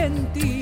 Argentina, 0.00 0.59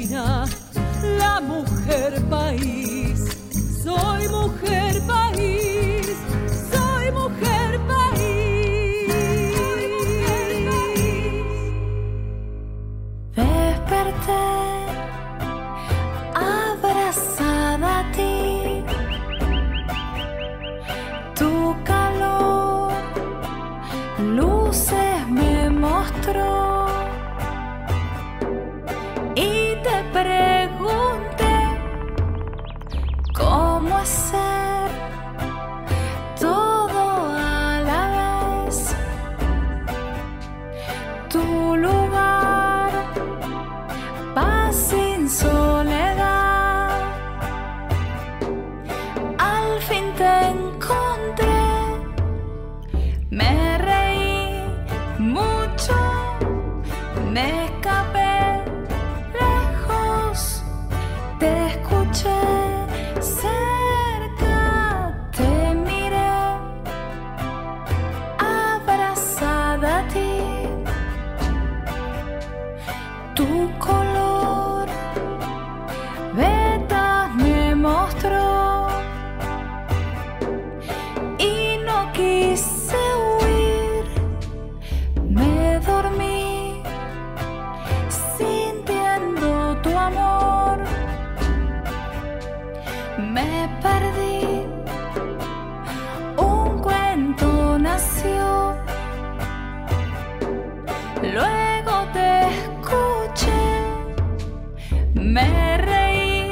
me 105.39 105.77
reí 105.79 106.43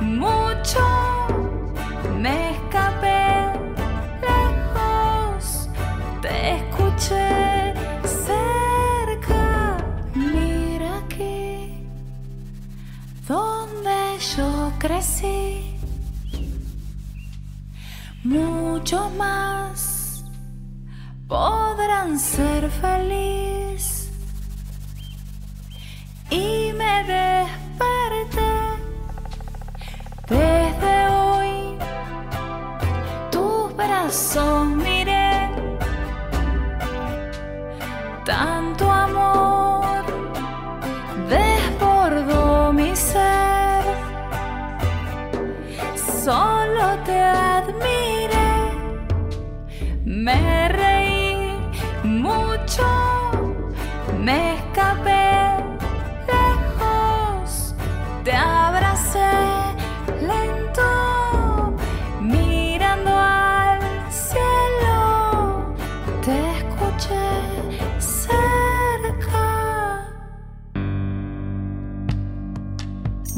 mucho, 0.00 0.82
me 2.22 2.34
escapé 2.54 3.22
lejos, 4.26 5.68
te 6.22 6.34
escuché 6.56 7.74
cerca. 8.26 9.76
Mira 10.14 10.90
aquí, 10.98 11.86
donde 13.28 13.98
yo 14.36 14.72
crecí, 14.78 15.76
muchos 18.24 19.06
más 19.14 20.24
podrán 21.28 22.18
ser 22.18 22.70
feliz 22.70 23.55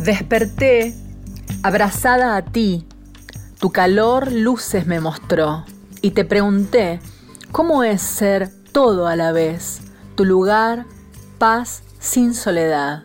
Desperté 0.09 0.95
abrazada 1.63 2.37
a 2.37 2.43
ti, 2.43 2.87
tu 3.61 3.73
calor 3.73 4.33
luces 4.33 4.87
me 4.87 5.01
mostró. 5.01 5.67
Y 6.01 6.13
te 6.13 6.25
pregunté, 6.25 6.99
¿cómo 7.53 7.85
es 7.85 8.01
ser 8.01 8.51
todo 8.73 9.07
a 9.07 9.17
la 9.17 9.33
vez? 9.33 9.83
Tu 10.15 10.25
lugar, 10.25 10.87
paz 11.37 11.83
sin 11.99 12.33
soledad. 12.33 13.03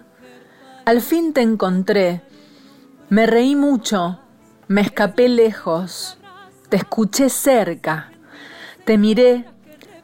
Al 0.85 1.01
fin 1.01 1.33
te 1.33 1.41
encontré, 1.41 2.21
me 3.09 3.25
reí 3.25 3.57
mucho, 3.57 4.19
me 4.69 4.79
escapé 4.79 5.27
lejos, 5.27 6.17
te 6.69 6.77
escuché 6.77 7.27
cerca, 7.29 8.13
te 8.85 8.97
miré, 8.97 9.43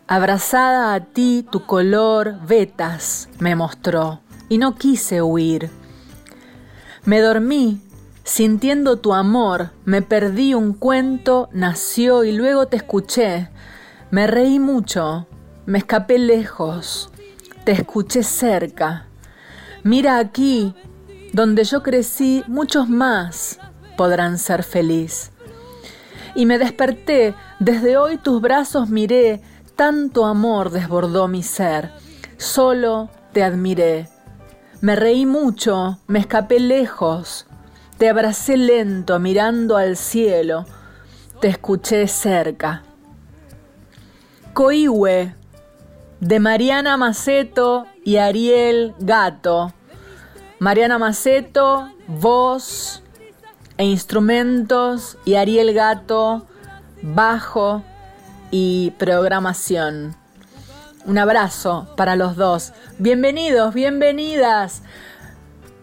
abrazada 0.05 0.93
a 0.93 0.99
ti. 0.99 1.47
Tu 1.49 1.66
color 1.66 2.45
vetas 2.45 3.29
me 3.39 3.55
mostró. 3.55 4.19
Y 4.49 4.57
no 4.57 4.75
quise 4.75 5.21
huir. 5.21 5.71
Me 7.05 7.21
dormí, 7.21 7.81
sintiendo 8.23 8.97
tu 8.97 9.13
amor, 9.13 9.71
me 9.85 10.01
perdí 10.01 10.53
un 10.53 10.73
cuento, 10.73 11.49
nació 11.53 12.23
y 12.23 12.31
luego 12.31 12.67
te 12.67 12.77
escuché. 12.77 13.49
Me 14.11 14.27
reí 14.27 14.59
mucho, 14.59 15.27
me 15.65 15.77
escapé 15.77 16.19
lejos, 16.19 17.09
te 17.63 17.71
escuché 17.71 18.23
cerca. 18.23 19.07
Mira 19.83 20.19
aquí, 20.19 20.75
donde 21.31 21.63
yo 21.63 21.83
crecí, 21.83 22.43
muchos 22.47 22.89
más 22.89 23.59
podrán 23.95 24.37
ser 24.37 24.63
feliz. 24.63 25.31
Y 26.35 26.45
me 26.45 26.57
desperté, 26.57 27.33
desde 27.59 27.97
hoy 27.97 28.17
tus 28.17 28.41
brazos 28.41 28.89
miré, 28.89 29.41
tanto 29.75 30.25
amor 30.25 30.69
desbordó 30.69 31.27
mi 31.27 31.43
ser, 31.43 31.91
solo 32.37 33.09
te 33.31 33.43
admiré. 33.43 34.09
Me 34.81 34.95
reí 34.95 35.25
mucho, 35.25 36.00
me 36.07 36.19
escapé 36.19 36.59
lejos, 36.59 37.45
te 37.97 38.07
abracé 38.07 38.56
lento 38.56 39.19
mirando 39.19 39.75
al 39.75 39.97
cielo, 39.97 40.66
te 41.41 41.50
escuché 41.50 42.07
cerca. 42.07 42.84
Coihue, 44.53 45.35
de 46.22 46.40
Mariana 46.40 46.95
Maceto 46.95 47.88
y 48.06 48.17
Ariel 48.17 48.95
Gato. 49.00 49.73
Mariana 50.59 50.97
Maceto, 50.97 51.90
voz 52.08 53.03
e 53.78 53.84
instrumentos 53.84 55.17
y 55.26 55.35
Ariel 55.35 55.73
Gato, 55.73 56.46
bajo 57.02 57.84
y 58.49 58.91
programación. 58.91 60.18
Un 61.09 61.17
abrazo 61.17 61.88
para 61.97 62.16
los 62.16 62.35
dos. 62.35 62.72
Bienvenidos, 63.00 63.73
bienvenidas. 63.73 64.84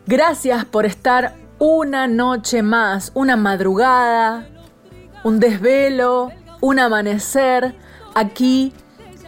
Gracias 0.06 0.64
por 0.64 0.86
estar 0.86 1.34
una 1.58 2.06
noche 2.06 2.62
más, 2.62 3.10
una 3.12 3.34
madrugada, 3.34 4.46
un 5.24 5.40
desvelo, 5.40 6.30
un 6.60 6.78
amanecer 6.78 7.74
aquí 8.14 8.72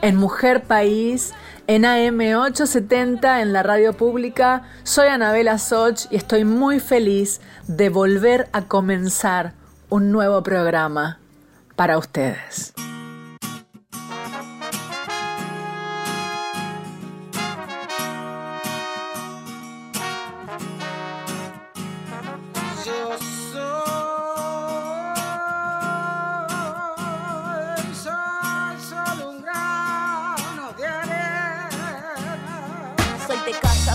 en 0.00 0.14
Mujer 0.14 0.62
País, 0.62 1.34
en 1.66 1.82
AM870 1.82 3.42
en 3.42 3.52
la 3.52 3.64
radio 3.64 3.92
pública. 3.92 4.62
Soy 4.84 5.08
Anabela 5.08 5.58
Soch 5.58 6.06
y 6.12 6.16
estoy 6.16 6.44
muy 6.44 6.78
feliz 6.78 7.40
de 7.66 7.88
volver 7.88 8.48
a 8.52 8.66
comenzar 8.66 9.54
un 9.88 10.12
nuevo 10.12 10.44
programa 10.44 11.18
para 11.74 11.98
ustedes. 11.98 12.72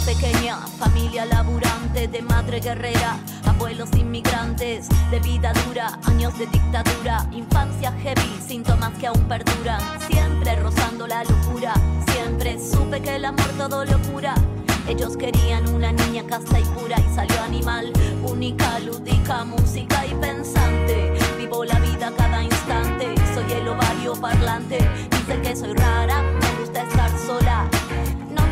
Pequeña, 0.06 0.58
familia 0.80 1.26
laburante, 1.26 2.08
de 2.08 2.22
madre 2.22 2.60
guerrera, 2.60 3.18
abuelos 3.46 3.90
inmigrantes, 3.96 4.88
de 5.12 5.20
vida 5.20 5.54
dura, 5.66 5.98
años 6.04 6.38
de 6.38 6.46
dictadura, 6.48 7.26
infancia 7.32 7.92
heavy, 8.02 8.42
síntomas 8.46 8.92
que 9.00 9.08
aún 9.08 9.28
perduran, 9.28 9.80
siempre 10.08 10.56
rozando 10.58 11.08
la 11.08 11.24
locura, 11.24 11.74
siempre 12.08 12.58
supe 12.60 13.02
que 13.02 13.16
el 13.16 13.26
amor 13.26 13.48
todo 13.58 13.86
locura. 13.86 14.36
Ellos 14.88 15.16
querían 15.16 15.68
una 15.74 15.94
niña 15.94 16.24
casta 16.28 16.60
y 16.60 16.66
pura 16.66 17.00
y 17.00 17.16
salió 17.16 17.42
animal, 17.42 17.94
única, 18.24 18.80
lúdica, 18.80 19.46
música 19.46 20.06
y 20.06 20.14
pensante. 20.16 21.14
Vivo 21.38 21.64
la 21.64 21.80
vida 21.80 22.12
cada 22.18 22.44
instante, 22.44 23.16
soy 23.34 23.50
el 23.54 23.68
ovario 23.70 24.14
parlante. 24.16 24.80
Dicen 25.12 25.42
que 25.42 25.56
soy 25.56 25.74
rara, 25.74 26.22
me 26.22 26.60
gusta 26.60 26.84
estar 26.84 27.12
sola. 27.20 27.70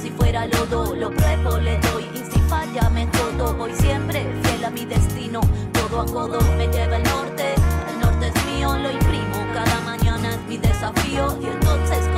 si 0.00 0.10
fuera 0.10 0.46
lodo. 0.46 0.94
Lo 0.94 1.10
pruebo, 1.10 1.58
le 1.58 1.78
doy 1.78 2.04
y 2.14 2.18
si 2.32 2.40
falla 2.48 2.88
me 2.90 3.06
jodo. 3.06 3.54
Voy 3.54 3.72
siempre 3.74 4.26
fiel 4.42 4.64
a 4.64 4.70
mi 4.70 4.84
destino. 4.84 5.40
Codo 5.74 6.00
a 6.00 6.06
codo 6.06 6.40
me 6.56 6.66
lleva 6.68 6.96
el 6.96 7.02
norte. 7.02 7.54
El 7.90 8.00
norte 8.00 8.32
es 8.34 8.46
mío, 8.46 8.76
lo 8.76 8.90
imprimo. 8.90 9.36
Cada 9.52 9.80
mañana 9.82 10.34
es 10.34 10.42
mi 10.48 10.58
desafío. 10.58 11.36
Y 11.40 11.46
entonces 11.46 12.09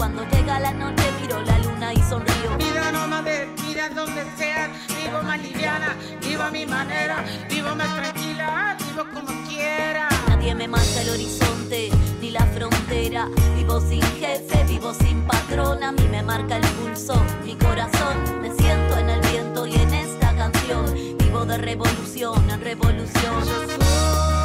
cuando 0.00 0.26
llega 0.30 0.58
la 0.58 0.72
noche 0.72 1.04
miro 1.20 1.42
la 1.42 1.58
luna 1.58 1.92
y 1.92 1.98
sonrío. 1.98 2.56
Vida 2.56 2.90
nómade, 2.90 3.50
mira 3.66 3.90
donde 3.90 4.24
sea, 4.38 4.70
vivo 4.96 5.22
más 5.22 5.38
liviana, 5.42 5.94
vivo 6.22 6.42
a 6.42 6.50
mi 6.50 6.64
manera, 6.64 7.22
vivo 7.50 7.74
más 7.76 7.94
tranquila, 7.96 8.78
vivo 8.78 9.04
como 9.12 9.46
quiera. 9.46 10.08
Nadie 10.26 10.54
me 10.54 10.66
marca 10.68 11.02
el 11.02 11.10
horizonte 11.10 11.90
ni 12.18 12.30
la 12.30 12.46
frontera. 12.46 13.28
Vivo 13.54 13.78
sin 13.78 14.00
jefe, 14.00 14.64
vivo 14.64 14.94
sin 14.94 15.20
patrón. 15.26 15.82
A 15.82 15.92
mí 15.92 16.08
me 16.10 16.22
marca 16.22 16.56
el 16.56 16.66
pulso, 16.78 17.22
mi 17.44 17.54
corazón. 17.56 18.40
Me 18.40 18.50
siento 18.56 18.96
en 18.96 19.10
el 19.10 19.20
viento 19.20 19.66
y 19.66 19.74
en 19.74 19.92
esta 19.92 20.34
canción. 20.34 20.94
Vivo 21.18 21.44
de 21.44 21.58
revolución 21.58 22.48
en 22.48 22.60
revolución. 22.62 23.44
Y 23.46 24.39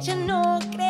ya 0.00 0.14
no 0.14 0.58
creía 0.70 0.87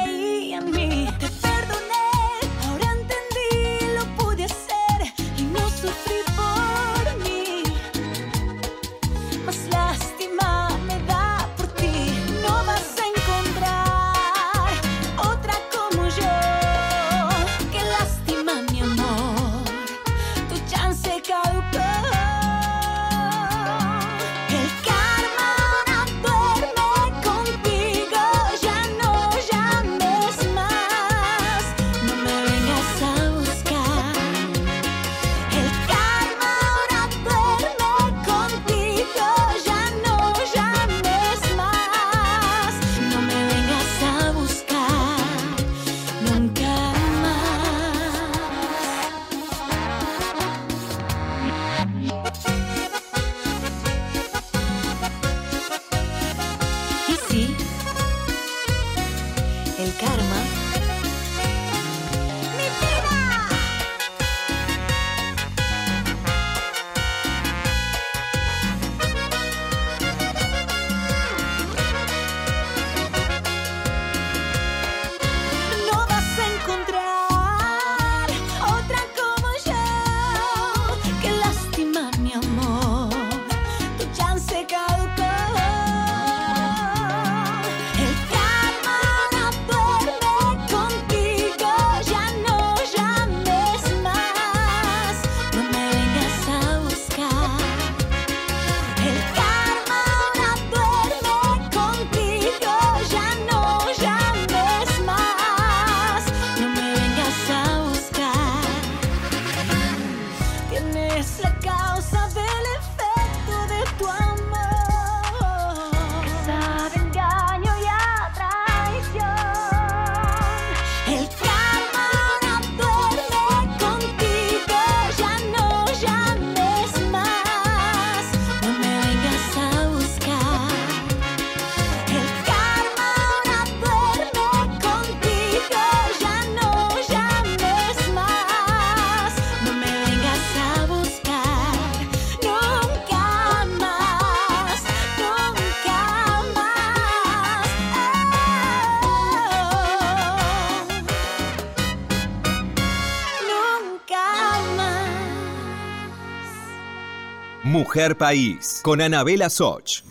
País, 157.99 158.81
con 158.85 159.00
Anabela 159.00 159.50
Soch. 159.50 160.02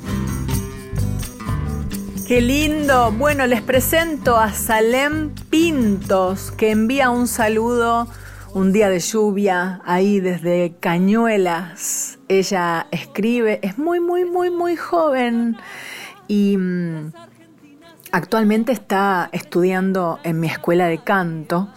Qué 2.28 2.42
lindo. 2.42 3.14
Bueno, 3.14 3.48
les 3.48 3.62
presento 3.62 4.36
a 4.36 4.52
Salem 4.52 5.34
Pintos, 5.50 6.52
que 6.52 6.72
envía 6.72 7.10
un 7.10 7.28
saludo 7.30 8.10
un 8.54 8.74
día 8.74 8.90
de 8.90 9.00
lluvia 9.00 9.80
ahí 9.86 10.20
desde 10.20 10.74
Cañuelas. 10.82 12.20
Ella 12.28 12.88
escribe, 12.92 13.62
es 13.64 13.78
muy, 13.78 14.02
muy, 14.02 14.26
muy, 14.26 14.50
muy 14.50 14.76
joven 14.76 15.56
y 16.28 16.58
mm, 16.58 17.14
actualmente 18.12 18.74
está 18.74 19.30
estudiando 19.32 20.20
en 20.24 20.42
mi 20.42 20.48
escuela 20.48 20.88
de 20.88 20.98
canto 20.98 21.70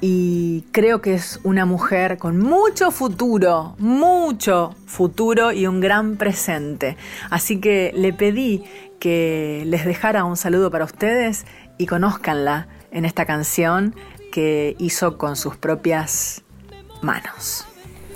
y 0.00 0.62
creo 0.72 1.00
que 1.00 1.14
es 1.14 1.40
una 1.44 1.64
mujer 1.66 2.18
con 2.18 2.38
mucho 2.38 2.90
futuro, 2.90 3.74
mucho 3.78 4.74
futuro 4.86 5.52
y 5.52 5.66
un 5.66 5.80
gran 5.80 6.16
presente. 6.16 6.96
Así 7.30 7.60
que 7.60 7.92
le 7.94 8.12
pedí 8.12 8.64
que 8.98 9.62
les 9.66 9.84
dejara 9.84 10.24
un 10.24 10.36
saludo 10.36 10.70
para 10.70 10.84
ustedes 10.84 11.46
y 11.78 11.86
conózcanla 11.86 12.68
en 12.90 13.04
esta 13.04 13.24
canción 13.24 13.94
que 14.32 14.76
hizo 14.78 15.18
con 15.18 15.36
sus 15.36 15.56
propias 15.56 16.42
manos. 17.02 17.66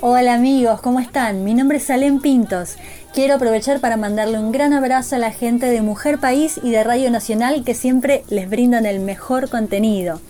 Hola 0.01 0.33
amigos, 0.33 0.79
¿cómo 0.81 0.99
están? 0.99 1.43
Mi 1.43 1.53
nombre 1.53 1.77
es 1.77 1.83
Salem 1.83 2.21
Pintos. 2.21 2.77
Quiero 3.13 3.35
aprovechar 3.35 3.81
para 3.81 3.97
mandarle 3.97 4.39
un 4.39 4.51
gran 4.51 4.71
abrazo 4.71 5.15
a 5.15 5.19
la 5.19 5.31
gente 5.31 5.65
de 5.65 5.81
Mujer 5.81 6.19
País 6.19 6.59
y 6.63 6.71
de 6.71 6.83
Radio 6.83 7.11
Nacional 7.11 7.63
que 7.65 7.73
siempre 7.73 8.23
les 8.29 8.49
brindan 8.49 8.85
el 8.85 8.99
mejor 8.99 9.49
contenido. 9.49 10.21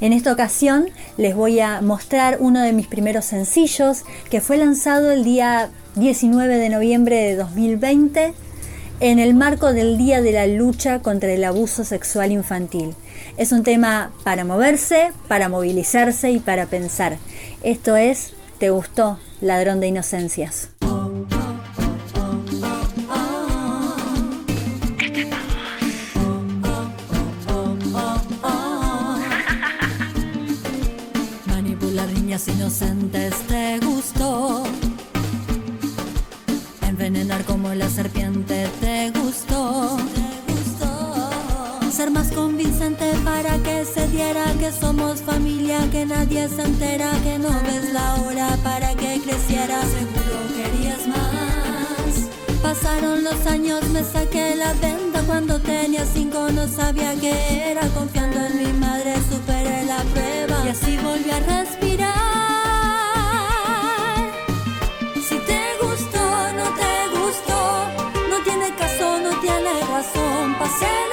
En 0.00 0.12
esta 0.14 0.32
ocasión 0.32 0.86
les 1.18 1.34
voy 1.34 1.60
a 1.60 1.82
mostrar 1.82 2.38
uno 2.40 2.62
de 2.62 2.72
mis 2.72 2.86
primeros 2.86 3.26
sencillos 3.26 4.04
que 4.30 4.40
fue 4.40 4.56
lanzado 4.56 5.10
el 5.10 5.24
día 5.24 5.68
19 5.96 6.56
de 6.56 6.68
noviembre 6.70 7.16
de 7.16 7.36
2020 7.36 8.32
en 9.00 9.18
el 9.18 9.34
marco 9.34 9.72
del 9.72 9.98
Día 9.98 10.22
de 10.22 10.32
la 10.32 10.46
Lucha 10.46 11.00
contra 11.00 11.32
el 11.32 11.44
Abuso 11.44 11.84
Sexual 11.84 12.32
Infantil. 12.32 12.94
Es 13.36 13.52
un 13.52 13.62
tema 13.62 14.12
para 14.24 14.44
moverse, 14.44 15.12
para 15.28 15.48
movilizarse 15.48 16.30
y 16.30 16.38
para 16.38 16.66
pensar. 16.66 17.18
Esto 17.62 17.96
es 17.96 18.32
¿Te 18.58 18.68
gustó, 18.68 19.18
ladrón 19.40 19.80
de 19.80 19.86
inocencias? 19.86 20.68
Inocentes 32.70 33.34
te 33.48 33.80
gustó. 33.80 34.62
Envenenar 36.86 37.44
como 37.44 37.74
la 37.74 37.88
serpiente 37.90 38.68
te 38.80 39.10
gustó. 39.10 39.96
Ser 41.90 42.12
más 42.12 42.30
convincente 42.30 43.12
para 43.24 43.58
que 43.58 43.84
se 43.84 44.06
diera 44.08 44.44
que 44.60 44.70
somos 44.70 45.20
familia, 45.20 45.78
que 45.90 46.06
nadie 46.06 46.48
se 46.48 46.62
entera, 46.62 47.10
que 47.24 47.38
no 47.38 47.50
ves 47.66 47.92
la 47.92 48.14
hora 48.22 48.56
para 48.62 48.94
que 48.94 49.20
creciera. 49.20 49.80
Seguro 49.82 50.38
querías 50.56 51.06
más. 51.08 52.28
Pasaron 52.62 53.24
los 53.24 53.46
años, 53.46 53.82
me 53.88 54.04
saqué 54.04 54.54
la 54.54 54.72
venda 54.74 55.22
cuando 55.26 55.58
tenía 55.58 56.06
cinco, 56.06 56.48
no 56.52 56.68
sabía 56.68 57.14
que 57.16 57.70
era. 57.72 57.86
Confiando 57.88 58.38
en 58.46 58.62
mi 58.62 58.72
madre, 58.78 59.14
superé 59.28 59.84
la 59.84 59.98
prueba 60.14 60.64
y 60.64 60.68
así 60.68 60.96
volví 60.98 61.30
a 61.30 61.40
respirar. 61.40 62.39
Pasé 70.70 70.86
la 70.86 71.09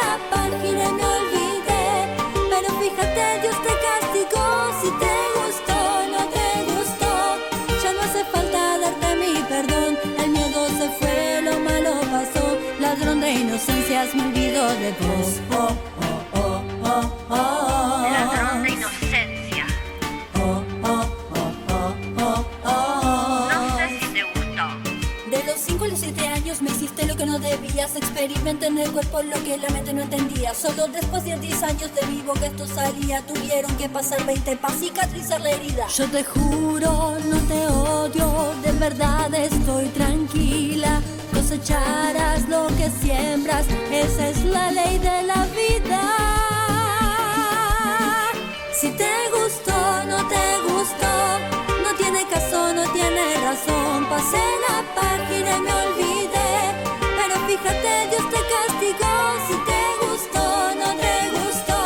debías. 28.27 28.37
Experimenté 28.37 28.67
en 28.67 28.77
el 28.79 28.91
cuerpo 28.91 29.21
lo 29.23 29.43
que 29.43 29.57
la 29.57 29.69
mente 29.69 29.93
no 29.93 30.01
entendía. 30.01 30.53
Solo 30.53 30.87
después 30.87 31.23
de 31.23 31.37
10 31.37 31.63
años 31.63 31.91
de 31.95 32.05
vivo 32.07 32.33
que 32.33 32.47
esto 32.47 32.67
salía, 32.67 33.21
tuvieron 33.21 33.75
que 33.77 33.89
pasar 33.89 34.25
20 34.25 34.57
para 34.57 34.73
cicatrizar 34.73 35.41
la 35.41 35.51
herida. 35.51 35.87
Yo 35.87 36.05
te 36.07 36.23
juro, 36.23 37.17
no 37.25 37.37
te 37.47 37.67
odio, 37.67 38.53
de 38.63 38.71
verdad 38.73 39.33
estoy 39.33 39.85
tranquila. 39.89 41.01
Cosecharás 41.33 42.47
lo 42.49 42.67
que 42.77 42.89
siembras, 43.01 43.65
esa 43.91 44.29
es 44.29 44.43
la 44.45 44.71
ley 44.71 44.97
de 44.97 45.23
la 45.23 45.45
vida. 45.47 46.01
Si 48.73 48.89
te 48.91 49.11
gustó, 49.31 50.03
no 50.05 50.27
te 50.27 50.59
gustó, 50.67 51.39
no 51.83 51.95
tiene 51.97 52.25
caso, 52.27 52.73
no 52.73 52.83
tiene 52.91 53.35
razón. 53.43 54.05
Pasé 54.09 54.43
la 54.67 54.83
página 54.93 55.57
y 55.57 55.61
me 55.61 55.73
olvidé, 55.73 56.06
fíjate, 57.47 57.93
Dios 58.11 58.25
te 58.29 58.41
castigó. 58.53 59.15
Si 59.47 59.55
te 59.69 59.81
gustó, 60.03 60.45
no 60.81 60.89
te 61.03 61.15
gustó, 61.37 61.79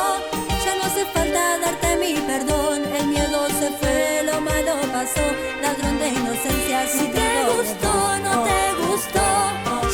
ya 0.65 0.75
no 0.77 0.83
hace 0.89 1.05
falta 1.05 1.41
darte 1.59 1.89
mi 1.97 2.13
perdón. 2.31 2.77
El 2.97 3.07
miedo 3.07 3.47
se 3.59 3.69
fue, 3.79 4.23
lo 4.25 4.41
malo 4.41 4.73
pasó, 4.91 5.25
ladrón 5.61 5.99
de 5.99 6.07
inocencia. 6.09 6.87
Si 6.87 7.05
te 7.17 7.29
gustó, 7.53 7.93
no 8.25 8.33
te 8.49 8.61
gustó, 8.83 9.25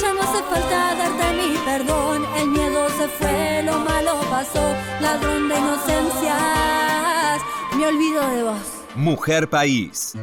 ya 0.01 0.13
no 0.13 0.21
hace 0.21 0.41
falta 0.51 0.95
darte 1.01 1.27
mi 1.39 1.57
perdón. 1.69 2.25
El 2.37 2.47
miedo 2.47 2.87
se 2.97 3.07
fue, 3.19 3.63
lo 3.63 3.79
malo 3.79 4.13
pasó, 4.29 4.65
ladrón 5.01 5.49
de 5.49 5.57
inocencias. 5.57 7.41
Me 7.75 7.87
olvido 7.87 8.27
de 8.29 8.43
vos. 8.43 8.67
Mujer 8.95 9.49
País. 9.49 10.13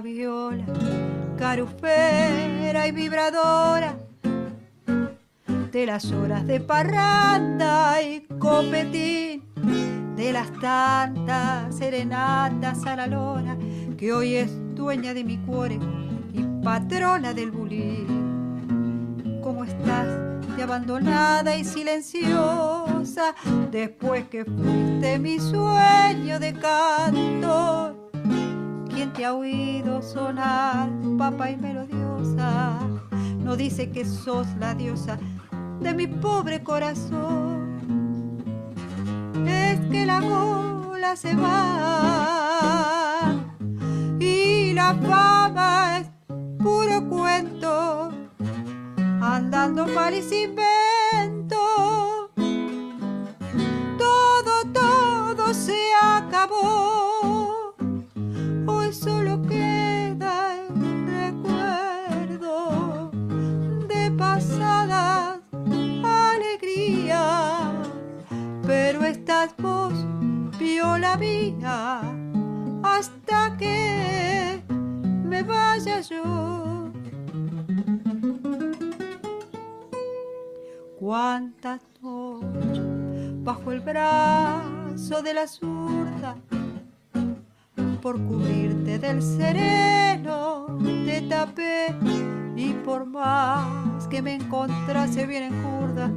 Viola, 0.00 0.64
carufera 1.36 2.86
y 2.86 2.92
vibradora 2.92 3.96
de 5.72 5.86
las 5.86 6.12
horas 6.12 6.46
de 6.46 6.60
parranda 6.60 8.00
y 8.00 8.20
copetín, 8.38 9.42
de 10.14 10.32
las 10.32 10.52
tantas 10.60 11.74
serenatas 11.74 12.86
a 12.86 12.94
la 12.94 13.08
lora, 13.08 13.56
que 13.98 14.12
hoy 14.12 14.36
es 14.36 14.52
dueña 14.76 15.12
de 15.14 15.24
mi 15.24 15.36
cuore 15.38 15.80
y 16.32 16.44
patrona 16.62 17.34
del 17.34 17.50
bulín. 17.50 19.40
¿Cómo 19.42 19.64
estás? 19.64 20.06
De 20.56 20.62
abandonada 20.62 21.56
y 21.56 21.64
silenciosa, 21.64 23.34
después 23.72 24.28
que 24.28 24.44
fuiste 24.44 25.18
mi 25.18 25.40
sueño 25.40 26.38
de 26.38 26.52
canto. 26.52 28.05
¿Quién 28.96 29.12
te 29.12 29.26
ha 29.26 29.34
oído 29.34 30.00
sonar, 30.00 30.88
papa 31.18 31.50
y 31.50 31.56
melodiosa? 31.58 32.78
No 33.40 33.54
dice 33.54 33.90
que 33.90 34.06
sos 34.06 34.46
la 34.58 34.74
diosa 34.74 35.18
de 35.80 35.92
mi 35.92 36.06
pobre 36.06 36.62
corazón. 36.62 37.76
Es 39.46 39.78
que 39.90 40.06
la 40.06 40.22
gola 40.22 41.14
se 41.14 41.36
va 41.36 42.64
y 44.18 44.72
la 44.72 44.94
fama 44.94 45.98
es 45.98 46.08
puro 46.58 47.06
cuento, 47.06 48.12
andando 49.20 49.86
mal 49.88 50.14
y 50.14 50.22
sin 50.22 50.54
vento. 50.54 50.75
Hasta 72.82 73.56
que 73.56 74.62
me 75.24 75.42
vaya 75.42 76.00
yo. 76.02 76.90
Cuántas 80.98 81.80
bajo 83.42 83.72
el 83.72 83.80
brazo 83.80 85.22
de 85.22 85.34
la 85.34 85.46
zurda, 85.46 86.36
por 88.02 88.20
cubrirte 88.26 88.98
del 88.98 89.22
sereno 89.22 90.66
te 91.06 91.22
tapé 91.22 91.94
y 92.56 92.72
por 92.84 93.06
más 93.06 94.06
que 94.08 94.20
me 94.20 94.34
encontrase 94.34 95.26
bien 95.26 95.44
en 95.44 95.62
curda, 95.62 96.10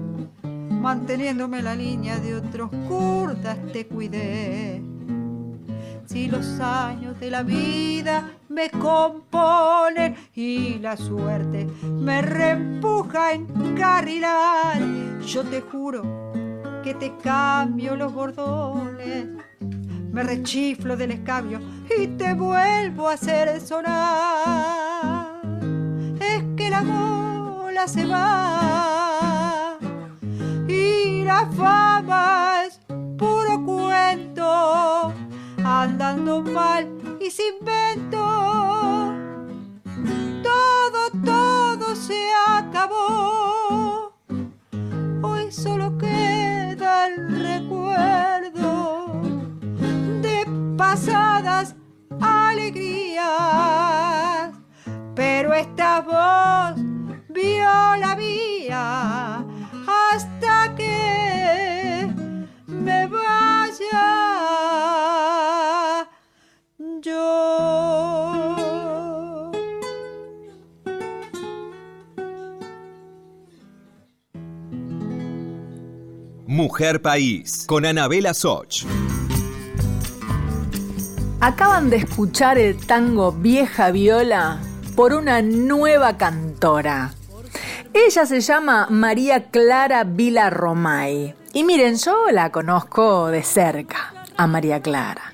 manteniéndome 0.69 1.61
la 1.61 1.75
línea 1.75 2.19
de 2.19 2.35
otros 2.35 2.69
curdas 2.87 3.57
te 3.71 3.87
cuidé. 3.87 4.88
Si 6.09 6.27
los 6.27 6.59
años 6.59 7.19
de 7.19 7.29
la 7.29 7.43
vida 7.43 8.31
me 8.49 8.71
componen 8.71 10.15
y 10.33 10.79
la 10.79 10.97
suerte 10.97 11.67
me 11.83 12.21
reempuja 12.23 13.27
a 13.27 13.33
encarrilar, 13.33 14.79
yo 15.21 15.43
te 15.43 15.61
juro 15.61 16.01
que 16.83 16.95
te 16.95 17.15
cambio 17.17 17.95
los 17.95 18.11
bordones 18.11 19.27
me 20.11 20.23
rechiflo 20.23 20.97
del 20.97 21.11
escabio 21.11 21.59
y 21.97 22.07
te 22.07 22.33
vuelvo 22.33 23.07
a 23.09 23.13
hacer 23.13 23.61
sonar. 23.61 25.41
Es 26.19 26.43
que 26.57 26.69
la 26.69 26.81
bola 26.81 27.87
se 27.87 28.05
va 28.05 29.77
y 30.67 31.23
la 31.23 31.49
fama 31.51 32.63
es 32.65 32.79
puro 33.17 33.63
cuento, 33.65 35.13
andando 35.69 36.41
mal 36.41 36.87
y 37.19 37.29
sin 37.29 37.53
vento. 37.61 38.17
Todo, 40.43 41.01
todo 41.23 41.95
se 41.95 42.29
acabó. 42.47 44.13
Hoy 45.21 45.51
solo 45.51 45.97
queda 45.97 47.07
el 47.07 47.39
recuerdo 47.39 49.21
de 50.21 50.47
pasadas 50.77 51.75
alegrías. 52.19 53.29
Pero 55.15 55.53
esta 55.53 56.01
voz 56.01 56.75
vio 57.29 57.95
la 58.03 58.15
vía 58.17 59.28
Mujer 76.59 77.01
País, 77.01 77.63
con 77.67 77.85
Anabela 77.85 78.33
Soch. 78.33 78.83
Acaban 81.39 81.89
de 81.89 81.95
escuchar 81.95 82.57
el 82.57 82.85
tango 82.85 83.31
Vieja 83.31 83.91
Viola 83.91 84.59
por 84.93 85.13
una 85.13 85.41
nueva 85.41 86.17
cantora. 86.17 87.13
Ella 87.93 88.25
se 88.25 88.41
llama 88.41 88.87
María 88.89 89.49
Clara 89.51 90.03
Vila 90.03 90.49
Romay. 90.49 91.33
Y 91.53 91.63
miren, 91.63 91.95
yo 91.95 92.25
la 92.29 92.51
conozco 92.51 93.27
de 93.27 93.41
cerca, 93.41 94.13
a 94.35 94.45
María 94.45 94.81
Clara. 94.81 95.33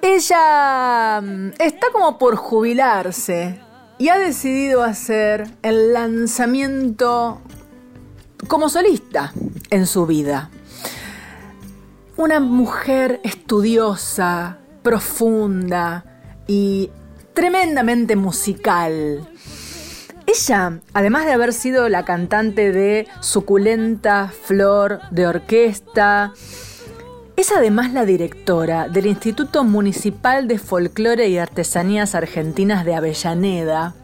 Ella 0.00 1.20
mm, 1.22 1.48
está 1.58 1.88
como 1.92 2.16
por 2.16 2.36
jubilarse 2.36 3.60
y 3.98 4.08
ha 4.08 4.16
decidido 4.16 4.82
hacer 4.82 5.46
el 5.62 5.92
lanzamiento 5.92 7.42
como 8.48 8.68
solista 8.68 9.32
en 9.70 9.86
su 9.86 10.06
vida. 10.06 10.50
Una 12.16 12.40
mujer 12.40 13.20
estudiosa, 13.24 14.58
profunda 14.82 16.04
y 16.46 16.90
tremendamente 17.32 18.16
musical. 18.16 19.26
Ella, 20.26 20.80
además 20.94 21.26
de 21.26 21.32
haber 21.32 21.52
sido 21.52 21.88
la 21.88 22.04
cantante 22.04 22.72
de 22.72 23.06
Suculenta 23.20 24.28
Flor 24.28 25.00
de 25.10 25.26
Orquesta, 25.26 26.32
es 27.36 27.52
además 27.52 27.92
la 27.92 28.04
directora 28.04 28.88
del 28.88 29.06
Instituto 29.06 29.64
Municipal 29.64 30.46
de 30.46 30.58
Folclore 30.58 31.28
y 31.28 31.38
Artesanías 31.38 32.14
Argentinas 32.14 32.84
de 32.84 32.94
Avellaneda. 32.94 33.94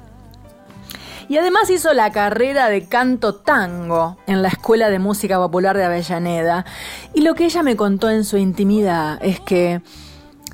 Y 1.30 1.38
además 1.38 1.70
hizo 1.70 1.94
la 1.94 2.10
carrera 2.10 2.68
de 2.68 2.88
canto 2.88 3.36
tango 3.36 4.16
en 4.26 4.42
la 4.42 4.48
Escuela 4.48 4.90
de 4.90 4.98
Música 4.98 5.38
Popular 5.38 5.76
de 5.76 5.84
Avellaneda. 5.84 6.66
Y 7.14 7.20
lo 7.20 7.36
que 7.36 7.44
ella 7.44 7.62
me 7.62 7.76
contó 7.76 8.10
en 8.10 8.24
su 8.24 8.36
intimidad 8.36 9.16
es 9.22 9.38
que 9.38 9.80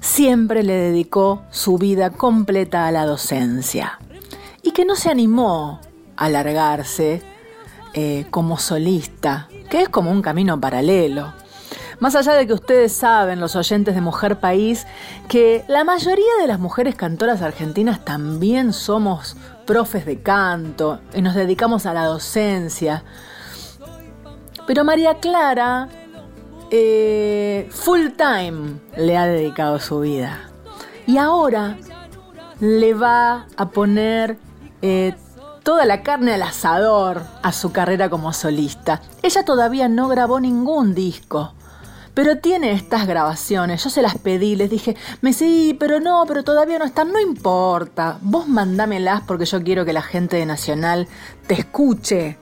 siempre 0.02 0.62
le 0.62 0.74
dedicó 0.74 1.42
su 1.50 1.78
vida 1.78 2.10
completa 2.10 2.86
a 2.86 2.92
la 2.92 3.06
docencia. 3.06 3.98
Y 4.60 4.72
que 4.72 4.84
no 4.84 4.96
se 4.96 5.08
animó 5.08 5.80
a 6.14 6.28
largarse 6.28 7.22
eh, 7.94 8.26
como 8.28 8.58
solista, 8.58 9.48
que 9.70 9.80
es 9.80 9.88
como 9.88 10.10
un 10.10 10.20
camino 10.20 10.60
paralelo. 10.60 11.32
Más 11.98 12.14
allá 12.14 12.34
de 12.34 12.46
que 12.46 12.52
ustedes 12.52 12.92
saben, 12.92 13.40
los 13.40 13.56
oyentes 13.56 13.94
de 13.94 14.00
Mujer 14.00 14.38
País, 14.38 14.86
que 15.28 15.64
la 15.66 15.82
mayoría 15.82 16.36
de 16.40 16.46
las 16.46 16.58
mujeres 16.58 16.94
cantoras 16.94 17.40
argentinas 17.40 18.04
también 18.04 18.72
somos 18.72 19.36
profes 19.64 20.04
de 20.04 20.20
canto 20.20 21.00
y 21.14 21.22
nos 21.22 21.34
dedicamos 21.34 21.86
a 21.86 21.94
la 21.94 22.04
docencia. 22.04 23.02
Pero 24.66 24.84
María 24.84 25.14
Clara, 25.20 25.88
eh, 26.70 27.68
full 27.70 28.08
time, 28.16 28.78
le 28.96 29.16
ha 29.16 29.26
dedicado 29.26 29.78
su 29.78 30.00
vida. 30.00 30.50
Y 31.06 31.16
ahora 31.16 31.78
le 32.60 32.94
va 32.94 33.46
a 33.56 33.68
poner 33.70 34.38
eh, 34.82 35.14
toda 35.62 35.84
la 35.84 36.02
carne 36.02 36.34
al 36.34 36.42
asador 36.42 37.22
a 37.42 37.52
su 37.52 37.72
carrera 37.72 38.10
como 38.10 38.32
solista. 38.32 39.00
Ella 39.22 39.44
todavía 39.44 39.88
no 39.88 40.08
grabó 40.08 40.40
ningún 40.40 40.94
disco. 40.94 41.55
Pero 42.16 42.38
tiene 42.38 42.72
estas 42.72 43.06
grabaciones, 43.06 43.84
yo 43.84 43.90
se 43.90 44.00
las 44.00 44.16
pedí, 44.16 44.56
les 44.56 44.70
dije, 44.70 44.96
me 45.20 45.34
sí, 45.34 45.76
pero 45.78 46.00
no, 46.00 46.24
pero 46.26 46.44
todavía 46.44 46.78
no 46.78 46.86
están, 46.86 47.12
no 47.12 47.20
importa, 47.20 48.16
vos 48.22 48.48
mandámelas 48.48 49.20
porque 49.26 49.44
yo 49.44 49.62
quiero 49.62 49.84
que 49.84 49.92
la 49.92 50.00
gente 50.00 50.36
de 50.36 50.46
Nacional 50.46 51.08
te 51.46 51.52
escuche. 51.52 52.38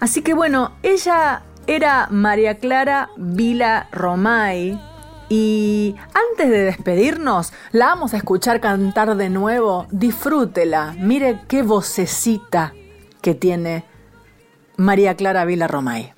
Así 0.00 0.22
que 0.22 0.32
bueno, 0.32 0.72
ella 0.82 1.42
era 1.66 2.08
María 2.10 2.54
Clara 2.54 3.10
Vila 3.18 3.88
Romay. 3.92 4.80
Y 5.28 5.94
antes 6.30 6.48
de 6.48 6.64
despedirnos, 6.64 7.52
la 7.72 7.88
vamos 7.88 8.14
a 8.14 8.16
escuchar 8.16 8.62
cantar 8.62 9.16
de 9.16 9.28
nuevo. 9.28 9.86
Disfrútela. 9.90 10.94
Mire 10.98 11.42
qué 11.46 11.62
vocecita 11.62 12.72
que 13.20 13.34
tiene 13.34 13.84
María 14.78 15.14
Clara 15.14 15.44
Vila 15.44 15.68
Romay. 15.68 16.14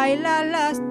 Ronda 0.00 0.08
de 0.08 0.16
viejos 0.16 0.22
anhelos 0.22 0.50
bailan 0.50 0.52
las 0.52 0.89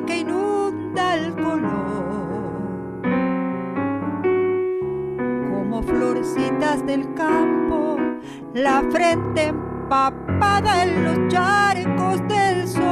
que 0.00 0.20
inunda 0.20 1.16
el 1.16 1.34
color. 1.34 3.02
Como 5.50 5.82
florcitas 5.82 6.86
del 6.86 7.12
campo, 7.14 7.98
la 8.54 8.82
frente 8.90 9.48
empapada 9.48 10.84
en 10.84 11.04
los 11.04 11.28
charcos 11.28 12.26
del 12.26 12.66
sol. 12.66 12.82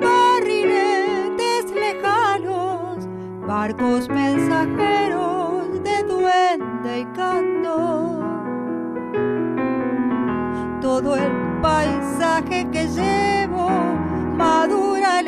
Barriletes 0.00 1.72
lejanos, 1.72 3.06
barcos 3.46 4.08
mensajeros 4.08 5.82
de 5.84 6.02
duende 6.02 7.00
y 7.00 7.04
canto. 7.16 7.47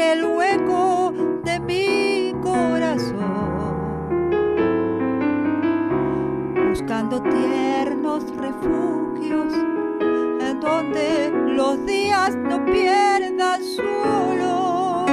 El 0.00 0.24
hueco 0.24 1.12
de 1.44 1.60
mi 1.60 2.34
corazón. 2.42 3.20
Buscando 6.70 7.20
tiernos 7.22 8.24
refugios 8.36 9.52
en 10.40 10.60
donde 10.60 11.30
los 11.54 11.84
días 11.84 12.34
no 12.36 12.64
pierdan 12.64 13.62
su 13.62 13.82
olor. 13.82 15.06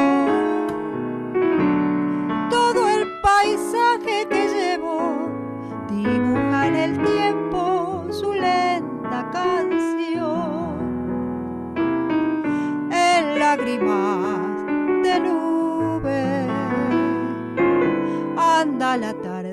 Todo 2.50 2.89
el 2.89 3.08
paisaje 3.21 4.28
que 4.30 4.47
llevo 4.47 5.30
dibuja 5.89 6.67
en 6.67 6.76
el 6.76 7.04
tiempo 7.04 8.06
su 8.10 8.34
lenta 8.34 9.30
canción. 9.32 10.78
En 12.91 13.39
lágrimas 13.39 14.37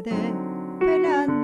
la 0.06 1.26
tarde 1.26 1.43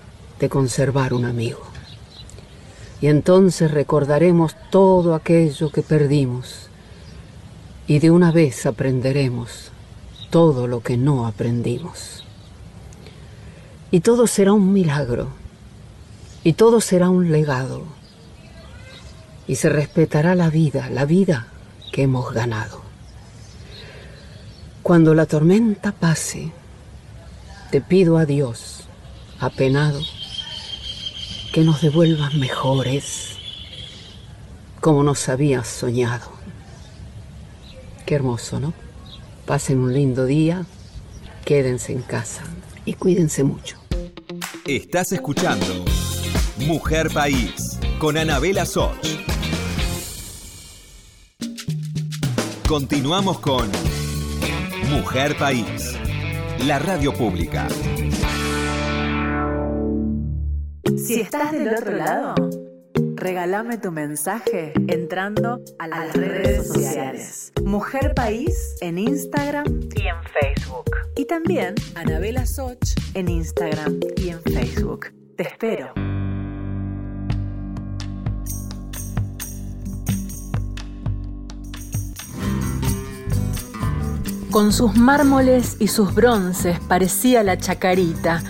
de 0.41 0.49
conservar 0.49 1.13
un 1.13 1.25
amigo. 1.25 1.61
Y 2.99 3.07
entonces 3.07 3.69
recordaremos 3.69 4.55
todo 4.71 5.13
aquello 5.13 5.71
que 5.71 5.83
perdimos 5.83 6.67
y 7.85 7.99
de 7.99 8.09
una 8.09 8.31
vez 8.31 8.65
aprenderemos 8.65 9.71
todo 10.31 10.65
lo 10.65 10.81
que 10.81 10.97
no 10.97 11.27
aprendimos. 11.27 12.25
Y 13.91 13.99
todo 13.99 14.25
será 14.25 14.51
un 14.53 14.73
milagro 14.73 15.27
y 16.43 16.53
todo 16.53 16.81
será 16.81 17.11
un 17.11 17.31
legado 17.31 17.83
y 19.45 19.55
se 19.55 19.69
respetará 19.69 20.33
la 20.33 20.49
vida, 20.49 20.89
la 20.89 21.05
vida 21.05 21.47
que 21.91 22.03
hemos 22.03 22.33
ganado. 22.33 22.81
Cuando 24.81 25.13
la 25.13 25.27
tormenta 25.27 25.91
pase, 25.91 26.51
te 27.69 27.79
pido 27.79 28.17
a 28.17 28.25
Dios, 28.25 28.85
apenado, 29.39 29.99
que 31.51 31.61
nos 31.61 31.81
devuelvas 31.81 32.33
mejores, 32.35 33.37
como 34.79 35.03
nos 35.03 35.27
habías 35.27 35.67
soñado. 35.67 36.31
Qué 38.05 38.15
hermoso, 38.15 38.59
¿no? 38.59 38.73
Pasen 39.45 39.79
un 39.79 39.93
lindo 39.93 40.25
día, 40.25 40.65
quédense 41.43 41.91
en 41.91 42.03
casa 42.03 42.43
y 42.85 42.93
cuídense 42.93 43.43
mucho. 43.43 43.77
Estás 44.65 45.11
escuchando 45.11 45.83
Mujer 46.57 47.09
País 47.11 47.77
con 47.99 48.17
Anabela 48.17 48.65
Soch. 48.65 48.95
Continuamos 52.65 53.39
con 53.39 53.69
Mujer 54.89 55.37
País, 55.37 55.97
la 56.65 56.79
radio 56.79 57.13
pública. 57.13 57.67
Si 60.83 61.21
estás 61.21 61.51
del 61.51 61.67
otro 61.67 61.95
lado, 61.95 62.33
regálame 63.15 63.77
tu 63.77 63.91
mensaje 63.91 64.73
entrando 64.87 65.61
a 65.77 65.87
las, 65.87 66.15
redes, 66.15 66.31
redes 66.31 66.67
sociales. 66.67 67.53
Mujer 67.63 68.13
País 68.15 68.75
en 68.81 68.97
Instagram 68.97 69.65
y 69.95 70.07
en 70.07 70.15
Facebook. 70.23 70.89
Y 71.15 71.25
también 71.25 71.75
Anabela 71.93 72.47
Soch 72.47 72.79
en 73.13 73.29
Instagram 73.29 73.99
y 74.17 74.29
en 74.29 74.41
Facebook. 74.41 75.07
Te 75.37 75.43
espero. 75.43 75.93
Con 84.49 84.73
sus 84.73 84.95
mármoles 84.95 85.77
y 85.79 85.87
sus 85.87 86.13
bronces 86.15 86.79
parecía 86.79 87.43
la 87.43 87.57
chacarita 87.57 88.43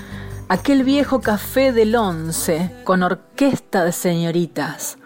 aquel 0.52 0.84
viejo 0.84 1.22
café 1.22 1.72
del 1.72 1.96
once 1.96 2.76
con 2.84 3.04
orquesta 3.04 3.86
de 3.86 3.94
señoritas. 3.94 4.98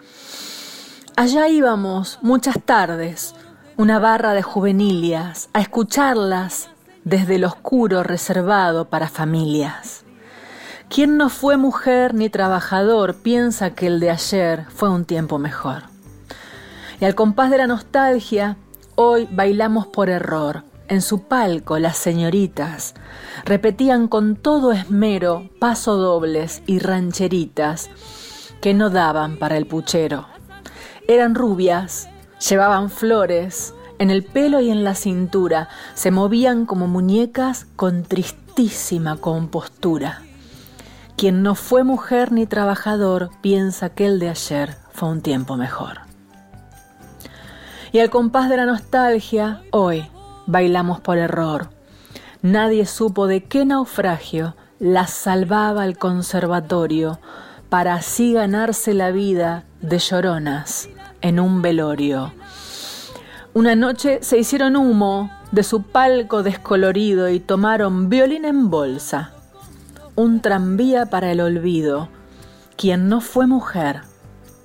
Allá 1.14 1.46
íbamos 1.46 2.18
muchas 2.20 2.60
tardes, 2.60 3.32
una 3.76 4.00
barra 4.00 4.32
de 4.32 4.42
juvenilias, 4.42 5.48
a 5.52 5.60
escucharlas 5.60 6.68
desde 7.04 7.36
el 7.36 7.44
oscuro 7.44 8.02
reservado 8.02 8.86
para 8.86 9.08
familias. 9.08 10.04
Quien 10.88 11.16
no 11.16 11.28
fue 11.28 11.56
mujer 11.56 12.12
ni 12.12 12.28
trabajador 12.28 13.14
piensa 13.14 13.70
que 13.70 13.86
el 13.86 14.00
de 14.00 14.10
ayer 14.10 14.66
fue 14.70 14.88
un 14.88 15.04
tiempo 15.04 15.38
mejor. 15.38 15.84
Y 17.00 17.04
al 17.04 17.14
compás 17.14 17.52
de 17.52 17.58
la 17.58 17.68
nostalgia, 17.68 18.56
hoy 18.96 19.28
bailamos 19.30 19.86
por 19.86 20.10
error. 20.10 20.64
En 20.88 21.02
su 21.02 21.22
palco 21.22 21.80
las 21.80 21.96
señoritas 21.96 22.94
repetían 23.44 24.06
con 24.06 24.36
todo 24.36 24.70
esmero 24.70 25.50
pasodobles 25.58 26.62
y 26.66 26.78
rancheritas 26.78 27.90
que 28.60 28.72
no 28.72 28.88
daban 28.88 29.36
para 29.36 29.56
el 29.56 29.66
puchero. 29.66 30.26
Eran 31.08 31.34
rubias, 31.34 32.08
llevaban 32.48 32.88
flores, 32.88 33.74
en 33.98 34.10
el 34.10 34.24
pelo 34.24 34.60
y 34.60 34.70
en 34.70 34.84
la 34.84 34.94
cintura, 34.94 35.68
se 35.94 36.10
movían 36.12 36.66
como 36.66 36.86
muñecas 36.86 37.66
con 37.76 38.04
tristísima 38.04 39.16
compostura. 39.16 40.22
Quien 41.16 41.42
no 41.42 41.54
fue 41.54 41.82
mujer 41.82 42.30
ni 42.30 42.46
trabajador 42.46 43.30
piensa 43.40 43.88
que 43.88 44.06
el 44.06 44.20
de 44.20 44.28
ayer 44.28 44.76
fue 44.92 45.08
un 45.08 45.22
tiempo 45.22 45.56
mejor. 45.56 46.00
Y 47.90 48.00
al 48.00 48.10
compás 48.10 48.50
de 48.50 48.58
la 48.58 48.66
nostalgia, 48.66 49.62
hoy 49.70 50.06
bailamos 50.46 51.00
por 51.00 51.18
error. 51.18 51.68
Nadie 52.42 52.86
supo 52.86 53.26
de 53.26 53.44
qué 53.44 53.64
naufragio 53.64 54.54
la 54.78 55.06
salvaba 55.06 55.84
el 55.84 55.98
conservatorio 55.98 57.18
para 57.68 57.94
así 57.94 58.32
ganarse 58.32 58.94
la 58.94 59.10
vida 59.10 59.64
de 59.80 59.98
lloronas 59.98 60.88
en 61.20 61.40
un 61.40 61.62
velorio. 61.62 62.32
Una 63.54 63.74
noche 63.74 64.18
se 64.22 64.38
hicieron 64.38 64.76
humo 64.76 65.30
de 65.50 65.62
su 65.62 65.82
palco 65.82 66.42
descolorido 66.42 67.30
y 67.30 67.40
tomaron 67.40 68.10
violín 68.10 68.44
en 68.44 68.68
bolsa, 68.68 69.32
un 70.14 70.40
tranvía 70.40 71.06
para 71.06 71.32
el 71.32 71.40
olvido. 71.40 72.08
Quien 72.76 73.08
no 73.08 73.22
fue 73.22 73.46
mujer 73.46 74.02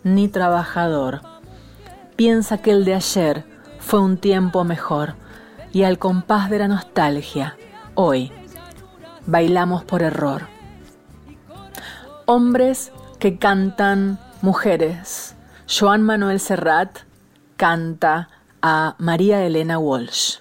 ni 0.04 0.28
trabajador, 0.28 1.22
piensa 2.18 2.58
que 2.58 2.72
el 2.72 2.84
de 2.84 2.96
ayer 2.96 3.46
fue 3.80 4.02
un 4.02 4.18
tiempo 4.18 4.66
mejor 4.66 5.16
y 5.74 5.84
al 5.84 5.98
compás 5.98 6.50
de 6.50 6.60
la 6.60 6.68
nostalgia, 6.68 7.58
hoy 7.96 8.32
bailamos 9.26 9.84
por 9.84 10.02
error. 10.02 10.48
Hombres 12.26 12.92
que 13.20 13.38
cantan 13.38 14.20
mujeres 14.42 15.36
Joan 15.68 16.02
Manuel 16.02 16.42
Serrat 16.42 17.00
canta 17.56 18.28
a 18.62 18.96
María 18.98 19.46
Elena 19.46 19.80
Walsh. 19.80 20.41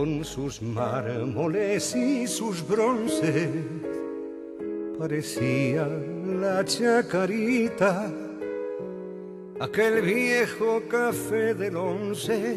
Con 0.00 0.24
sus 0.24 0.62
mármoles 0.62 1.94
y 1.94 2.26
sus 2.26 2.66
bronces 2.66 3.50
parecía 4.98 5.86
la 6.40 6.64
chacarita 6.64 8.10
aquel 9.60 10.00
viejo 10.00 10.80
café 10.88 11.52
del 11.52 11.76
once 11.76 12.56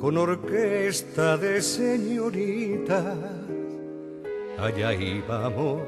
con 0.00 0.16
orquesta 0.16 1.36
de 1.36 1.60
señoritas. 1.60 3.18
Allá 4.60 4.94
íbamos 4.94 5.82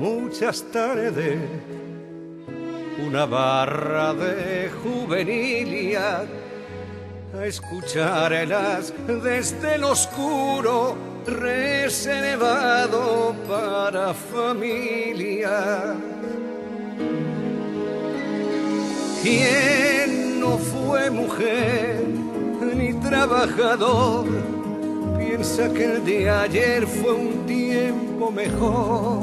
muchas 0.00 0.64
tardes, 0.72 1.38
una 3.06 3.24
barra 3.24 4.14
de 4.14 4.68
juvenilia 4.82 6.26
a 7.38 7.46
escucharlas 7.46 8.92
desde 9.06 9.74
el 9.74 9.84
oscuro 9.84 10.96
reservado 11.26 13.34
para 13.48 14.14
familia 14.14 15.96
¿Quién 19.24 20.38
no 20.38 20.58
fue 20.58 21.10
mujer 21.10 22.04
ni 22.76 22.92
trabajador? 22.92 24.26
Piensa 25.16 25.72
que 25.72 25.94
el 25.94 26.04
de 26.04 26.28
ayer 26.28 26.86
fue 26.86 27.14
un 27.14 27.46
tiempo 27.46 28.30
mejor. 28.30 29.22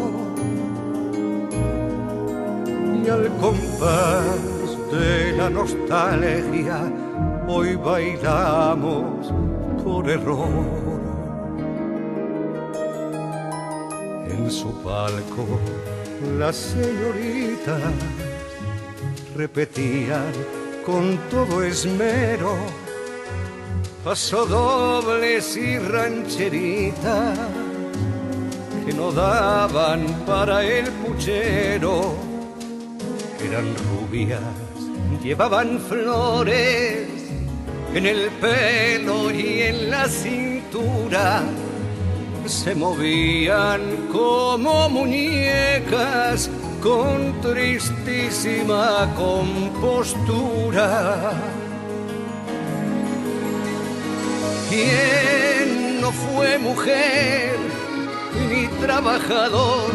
Y 3.05 3.09
al 3.09 3.27
compás 3.37 4.39
de 4.91 5.33
la 5.37 5.51
nostalgia, 5.51 6.91
hoy 7.53 7.75
bailamos 7.75 9.33
por 9.83 10.09
error. 10.09 11.01
En 14.29 14.49
su 14.49 14.71
palco, 14.81 15.45
la 16.39 16.53
señorita 16.53 17.77
repetían 19.35 20.31
con 20.85 21.17
todo 21.29 21.61
esmero 21.63 22.55
pasodobles 24.03 25.57
y 25.57 25.77
rancheritas 25.77 27.37
que 28.85 28.93
no 28.93 29.11
daban 29.11 30.05
para 30.25 30.63
el 30.63 30.89
puchero. 31.03 32.15
Eran 33.45 33.67
rubias, 33.85 34.41
llevaban 35.21 35.79
flores 35.79 37.20
en 37.93 38.05
el 38.05 38.29
pelo 38.31 39.31
y 39.31 39.61
en 39.63 39.89
la 39.89 40.07
cintura. 40.07 41.43
Se 42.45 42.73
movían 42.73 44.07
como 44.11 44.89
muñecas 44.89 46.49
con 46.81 47.39
tristísima 47.41 49.13
compostura. 49.15 50.87
¿Quién 54.69 56.01
no 56.01 56.11
fue 56.11 56.57
mujer 56.57 57.55
ni 58.49 58.67
trabajador? 58.85 59.91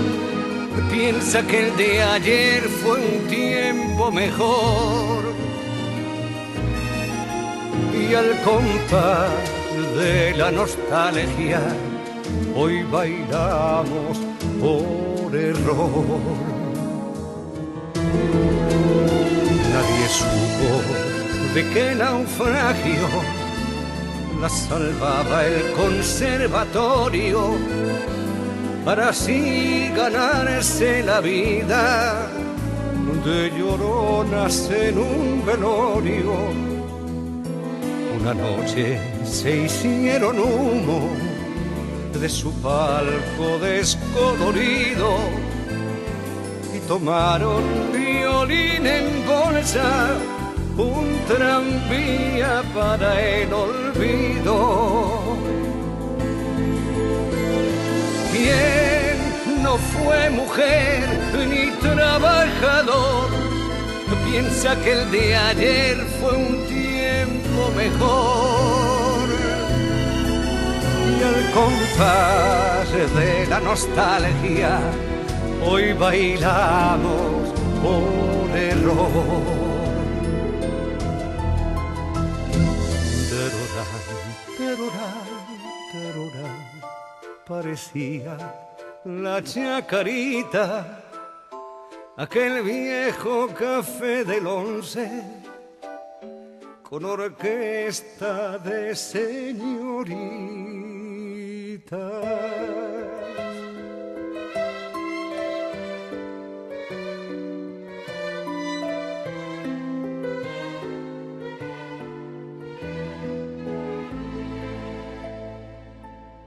Piensa 0.90 1.42
que 1.46 1.68
el 1.68 1.76
de 1.76 2.02
ayer 2.02 2.62
fue 2.62 3.00
un 3.00 3.26
tiempo 3.26 4.12
mejor. 4.12 5.15
Y 7.96 8.14
al 8.14 8.40
compás 8.42 9.30
de 9.96 10.35
la 10.37 10.50
nostalgia, 10.50 11.61
hoy 12.54 12.82
bailamos 12.85 14.18
por 14.61 15.35
error. 15.35 16.20
Nadie 19.72 20.09
supo 20.09 21.54
de 21.54 21.70
qué 21.72 21.94
naufragio 21.94 23.09
la 24.40 24.48
salvaba 24.50 25.46
el 25.46 25.72
conservatorio 25.72 27.56
para 28.85 29.09
así 29.09 29.90
ganarse 29.96 31.02
la 31.02 31.20
vida 31.20 32.28
de 33.24 33.50
lloronas 33.59 34.70
en 34.70 34.98
un 34.98 35.46
velorio. 35.46 36.76
Una 38.27 38.35
noche 38.35 38.99
se 39.25 39.67
hicieron 39.67 40.41
humo 40.41 41.11
de 42.12 42.29
su 42.29 42.53
palco 42.61 43.57
descolorido 43.61 45.17
tomaron 46.89 47.62
violín 47.93 48.85
en 48.85 49.25
bolsa, 49.25 50.09
un 50.77 51.21
tranvía 51.29 52.65
para 52.75 53.21
el 53.21 53.53
olvido. 53.53 55.21
¿Quién 58.33 59.62
no 59.62 59.77
fue 59.79 60.31
mujer 60.31 61.07
ni 61.49 61.71
trabajador? 61.81 63.31
Piensa 64.29 64.75
que 64.83 64.93
el 64.95 65.11
de 65.12 65.37
ayer 65.37 65.97
fue 66.21 66.33
un 66.35 66.67
tiempo 66.67 66.86
mejor. 67.77 69.29
Y 71.12 71.23
al 71.23 71.51
compás 71.53 72.89
de 73.15 73.47
la 73.47 73.61
nostalgia, 73.61 74.81
hoy 75.65 75.93
bailamos 75.93 77.53
por 77.83 78.57
error. 78.57 79.67
parecía 87.47 88.37
la 89.05 89.43
chacarita, 89.43 91.01
aquel 92.17 92.62
viejo 92.62 93.49
café 93.49 94.25
del 94.25 94.47
once 94.47 95.45
con 96.88 97.05
orquesta 97.05 98.59
de 98.59 98.94
señorita. 98.94 100.37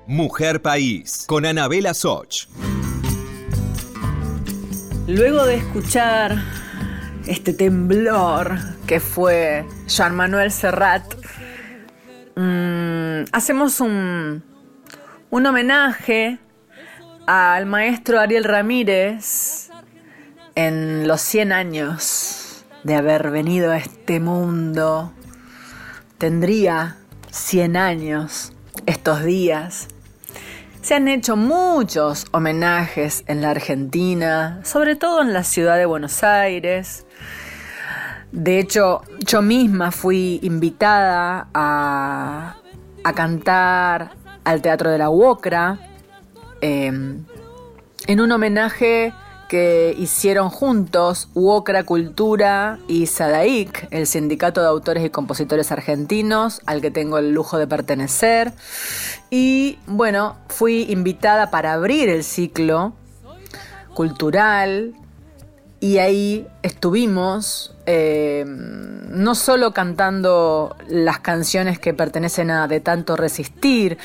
Mujer 0.07 0.61
País, 0.61 1.25
con 1.27 1.45
Anabela 1.45 1.93
Soch. 1.93 2.47
Luego 5.05 5.45
de 5.45 5.55
escuchar 5.55 6.37
este 7.27 7.53
temblor 7.53 8.57
que 8.87 8.99
fue 8.99 9.65
Jean 9.87 10.15
Manuel 10.15 10.51
Serrat, 10.51 11.03
mm, 12.35 13.25
hacemos 13.31 13.79
un, 13.79 14.43
un 15.29 15.45
homenaje 15.45 16.39
al 17.27 17.65
maestro 17.65 18.19
Ariel 18.19 18.43
Ramírez 18.43 19.69
en 20.55 21.07
los 21.07 21.21
100 21.21 21.51
años 21.51 22.65
de 22.83 22.95
haber 22.95 23.29
venido 23.31 23.71
a 23.71 23.77
este 23.77 24.19
mundo. 24.19 25.13
Tendría 26.17 26.97
100 27.31 27.77
años 27.77 28.53
estos 28.85 29.23
días. 29.23 29.87
Se 30.81 30.95
han 30.95 31.07
hecho 31.07 31.35
muchos 31.35 32.25
homenajes 32.31 33.23
en 33.27 33.41
la 33.41 33.51
Argentina, 33.51 34.59
sobre 34.63 34.95
todo 34.95 35.21
en 35.21 35.33
la 35.33 35.43
ciudad 35.43 35.77
de 35.77 35.85
Buenos 35.85 36.23
Aires. 36.23 37.05
De 38.31 38.59
hecho, 38.59 39.01
yo 39.25 39.41
misma 39.41 39.91
fui 39.91 40.39
invitada 40.43 41.47
a, 41.53 42.55
cantar 43.15 44.11
al 44.43 44.61
Teatro 44.61 44.91
de 44.91 44.99
la 44.99 45.09
UOCRA 45.09 45.79
em, 46.61 47.25
en 48.05 48.21
un 48.21 48.31
homenaje 48.31 49.13
que 49.49 49.95
hicieron 49.97 50.51
juntos 50.51 51.27
UOCRA 51.33 51.83
Cultura 51.83 52.77
y 52.87 53.07
SADAIC, 53.07 53.87
el 53.89 54.05
Sindicato 54.05 54.61
de 54.61 54.67
Autores 54.67 55.03
y 55.03 55.09
Compositores 55.09 55.71
Argentinos, 55.71 56.61
al 56.67 56.81
que 56.81 56.91
tengo 56.91 57.17
el 57.17 57.31
lujo 57.31 57.57
de 57.57 57.65
pertenecer. 57.65 58.53
Y 59.31 59.79
bueno, 59.87 60.37
fui 60.49 60.83
invitada 60.89 61.49
para 61.49 61.73
abrir 61.73 62.09
el 62.09 62.23
ciclo 62.23 62.93
cultural 63.95 64.93
y 65.79 65.97
ahí 65.97 66.47
estuvimos 66.61 67.75
eh, 67.85 68.43
no 68.45 69.33
solo 69.35 69.73
cantando 69.73 70.75
las 70.87 71.19
canciones 71.19 71.79
que 71.79 71.93
pertenecen 71.93 72.51
a 72.51 72.67
De 72.67 72.79
tanto 72.79 73.15
resistir, 73.15 73.97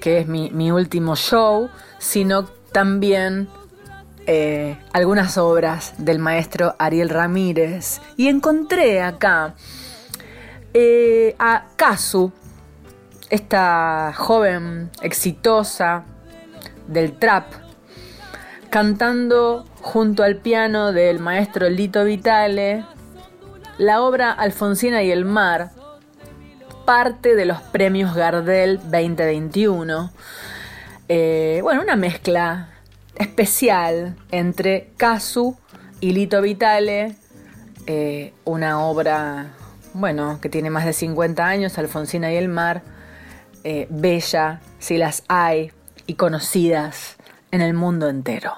que 0.00 0.18
es 0.18 0.26
mi, 0.26 0.50
mi 0.50 0.72
último 0.72 1.14
show, 1.14 1.68
sino 1.98 2.44
también 2.72 3.48
eh, 4.26 4.78
algunas 4.92 5.36
obras 5.36 5.94
del 5.98 6.18
maestro 6.18 6.74
Ariel 6.78 7.08
Ramírez. 7.08 8.00
Y 8.16 8.28
encontré 8.28 9.02
acá 9.02 9.54
eh, 10.74 11.34
a 11.38 11.66
Kazu, 11.76 12.32
esta 13.30 14.12
joven 14.16 14.90
exitosa 15.02 16.04
del 16.86 17.18
trap, 17.18 17.61
cantando 18.72 19.66
junto 19.82 20.22
al 20.22 20.36
piano 20.36 20.92
del 20.92 21.18
maestro 21.18 21.68
Lito 21.68 22.04
Vitale 22.04 22.86
la 23.76 24.00
obra 24.00 24.32
Alfonsina 24.32 25.02
y 25.02 25.10
el 25.10 25.26
mar, 25.26 25.72
parte 26.86 27.34
de 27.34 27.44
los 27.44 27.60
premios 27.60 28.14
Gardel 28.14 28.78
2021. 28.78 30.10
Eh, 31.06 31.60
bueno, 31.62 31.82
una 31.82 31.96
mezcla 31.96 32.70
especial 33.16 34.16
entre 34.30 34.88
Casu 34.96 35.54
y 36.00 36.12
Lito 36.12 36.40
Vitale, 36.40 37.14
eh, 37.86 38.32
una 38.46 38.80
obra, 38.80 39.48
bueno, 39.92 40.38
que 40.40 40.48
tiene 40.48 40.70
más 40.70 40.86
de 40.86 40.94
50 40.94 41.46
años, 41.46 41.76
Alfonsina 41.76 42.32
y 42.32 42.36
el 42.36 42.48
mar, 42.48 42.80
eh, 43.64 43.86
bella, 43.90 44.60
si 44.78 44.96
las 44.96 45.24
hay, 45.28 45.72
y 46.06 46.14
conocidas 46.14 47.18
en 47.52 47.60
el 47.60 47.74
mundo 47.74 48.08
entero. 48.08 48.54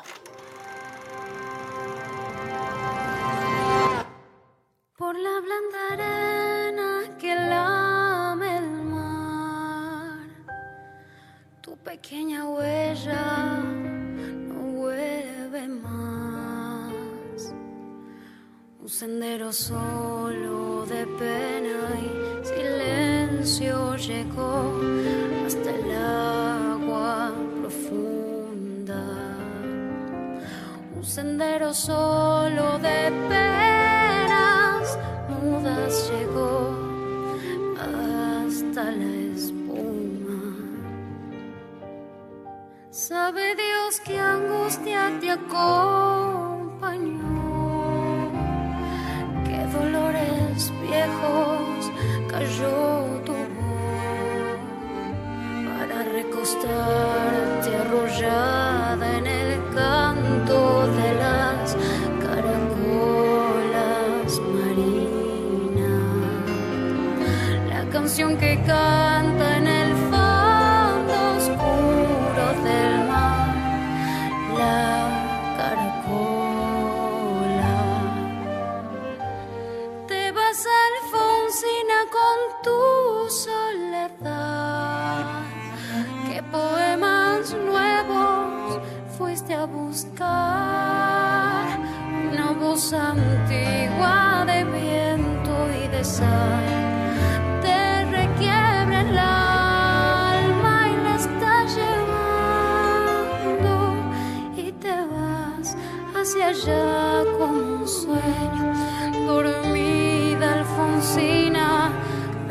Por 4.96 5.14
la 5.18 5.40
blanda 5.40 5.78
arena 5.92 7.16
que 7.18 7.34
lame 7.34 8.56
el 8.56 8.70
mar, 8.84 10.28
tu 11.60 11.76
pequeña 11.76 12.48
huella 12.48 13.74
Un 18.84 18.90
sendero 18.90 19.50
solo 19.50 20.84
de 20.84 21.06
pena 21.06 21.88
y 22.02 22.46
silencio 22.46 23.96
llegó 23.96 24.78
hasta 25.46 25.70
el 25.70 25.88
sendero 31.14 31.72
solo 31.72 32.76
de 32.80 33.12
penas 33.28 34.98
mudas 35.28 36.10
llegó 36.10 36.74
hasta 37.78 38.82
la 39.00 39.12
espuma. 39.32 40.42
Sabe 42.90 43.54
Dios 43.54 44.00
que 44.04 44.18
angustia 44.18 45.12
te 45.20 45.30
acompañó. 45.30 46.64
Dolores 49.74 50.72
viejos 50.82 51.80
cayó 52.30 52.76
tu 53.26 53.32
voz 53.32 54.58
para 55.66 55.96
recostarte 56.04 57.70
arrollada 57.82 58.93
canción 68.16 68.36
que 68.36 68.56
canta 68.64 69.23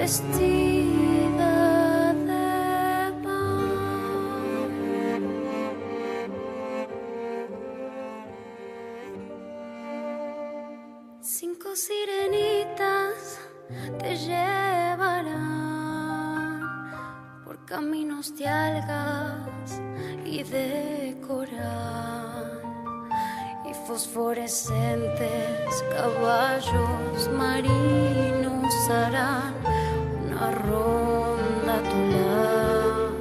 vestida 0.03 1.51
de. 2.27 3.39
Cinco 11.21 11.69
sirenitas 11.73 13.39
te 13.99 14.17
llevarán 14.17 15.39
por 17.45 17.63
caminos 17.63 18.37
de 18.37 18.45
algas 18.45 19.79
y 20.25 20.43
de 20.43 21.17
coral 21.25 22.61
y 23.69 23.73
fosforescentes 23.87 25.83
caballos 25.95 27.29
marinos 27.31 28.73
harán 28.89 29.62
una 30.43 30.51
ronda 30.51 31.75
a 31.75 31.81
tu 31.89 31.99
lado. 32.13 33.11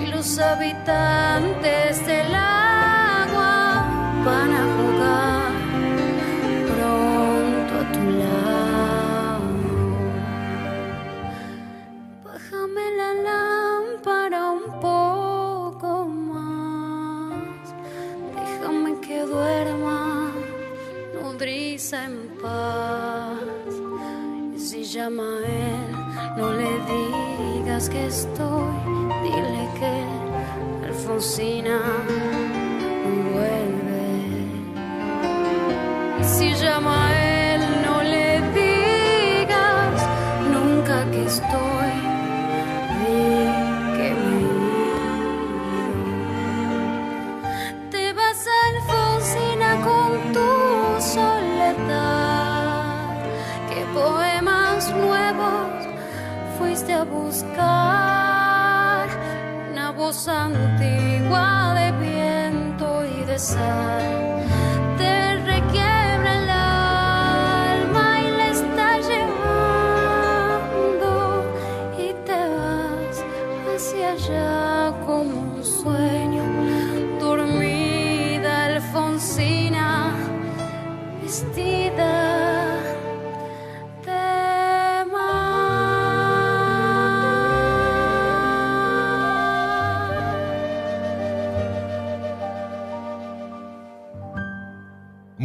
Y 0.00 0.06
los 0.06 0.38
habitantes 0.38 2.06
del 2.06 2.34
agua 2.34 3.84
van 4.24 4.52
a 4.52 4.87
él, 25.08 25.90
no 26.36 26.52
le 26.52 26.68
digas 26.92 27.88
que 27.88 28.06
estoy. 28.06 28.74
Dile 29.22 29.68
que 29.78 30.86
Alfonsina 30.86 31.80
no 33.02 33.10
vuelve. 33.32 34.06
Si 36.22 36.52
llama 36.54 37.07
voz 60.18 60.26
antigua 60.26 61.74
de 61.74 61.92
viento 61.92 63.04
y 63.04 63.24
de 63.24 63.38
sal. 63.38 64.37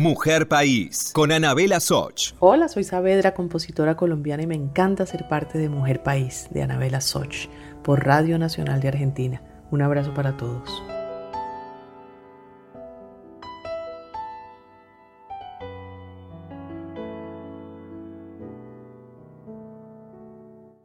Mujer 0.04 0.50
País, 0.50 1.12
con 1.14 1.32
Anabela 1.32 1.80
Soch. 1.80 2.34
Hola, 2.40 2.68
soy 2.68 2.84
Saavedra, 2.84 3.34
compositora 3.34 3.96
colombiana 3.96 4.44
y 4.44 4.48
me 4.48 4.56
encanta 4.56 5.06
ser 5.06 5.30
parte 5.30 5.58
de 5.58 5.70
Mujer 5.70 6.04
País 6.04 6.50
de 6.52 6.62
Anabela 6.62 7.00
Soch 7.00 7.48
por 7.86 8.06
Radio 8.06 8.38
Nacional 8.38 8.82
de 8.82 8.90
Argentina. 8.90 9.42
Un 9.72 9.82
abrazo 9.82 10.14
para 10.14 10.36
todos. 10.36 10.70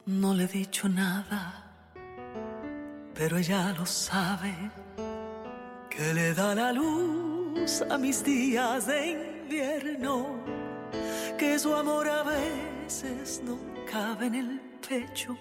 No 0.05 0.33
le 0.33 0.45
he 0.45 0.47
dicho 0.47 0.87
nada, 0.87 1.73
pero 3.13 3.35
ella 3.35 3.75
lo 3.77 3.85
sabe, 3.85 4.55
que 5.89 6.13
le 6.13 6.33
da 6.33 6.55
la 6.55 6.71
luz 6.71 7.38
a 7.89 7.97
mis 7.97 8.23
días 8.23 8.87
de 8.87 9.07
invierno, 9.43 10.37
que 11.37 11.57
su 11.57 11.73
amor 11.73 12.07
a 12.07 12.23
veces 12.23 13.41
no 13.43 13.57
cabe 13.89 14.27
en 14.27 14.35
el 14.35 14.61
pecho, 14.87 15.37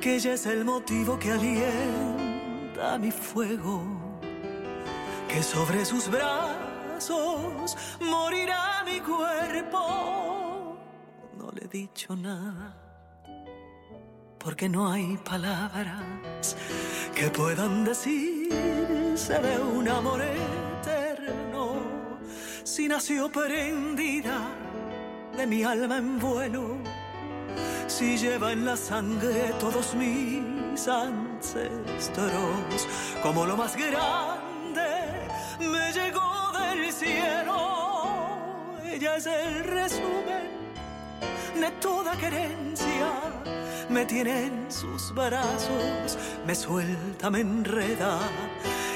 que 0.00 0.16
ella 0.16 0.34
es 0.34 0.46
el 0.46 0.64
motivo 0.64 1.18
que 1.18 1.32
alienta 1.32 2.98
mi 2.98 3.10
fuego, 3.10 3.82
que 5.28 5.42
sobre 5.42 5.84
sus 5.84 6.08
brazos 6.10 7.76
morirá 8.00 8.82
mi 8.84 9.00
cuerpo. 9.00 10.78
No 11.38 11.50
le 11.52 11.64
he 11.64 11.68
dicho 11.68 12.16
nada 12.16 12.86
porque 14.46 14.68
no 14.68 14.92
hay 14.92 15.16
palabras 15.16 16.56
que 17.16 17.30
puedan 17.30 17.82
decirse 17.82 19.38
de 19.40 19.58
un 19.58 19.88
amor 19.88 20.20
eterno. 20.20 21.80
Si 22.62 22.86
nació 22.86 23.32
prendida 23.32 24.38
de 25.34 25.46
mi 25.46 25.64
alma 25.64 25.96
en 25.96 26.18
vuelo, 26.18 26.76
si 27.86 28.18
lleva 28.18 28.52
en 28.52 28.66
la 28.66 28.76
sangre 28.76 29.54
todos 29.58 29.94
mis 29.94 30.86
ancestros, 30.86 32.28
como 33.22 33.46
lo 33.46 33.56
más 33.56 33.74
grande 33.76 34.90
me 35.58 35.92
llegó 35.92 36.52
del 36.52 36.92
cielo. 36.92 38.76
Ella 38.84 39.16
es 39.16 39.24
el 39.26 39.64
resumen 39.64 40.50
de 41.58 41.70
toda 41.80 42.14
querencia 42.16 43.08
me 43.88 44.04
tiene 44.04 44.46
en 44.46 44.70
sus 44.70 45.14
brazos, 45.14 46.18
me 46.46 46.54
suelta, 46.54 47.30
me 47.30 47.40
enreda. 47.40 48.18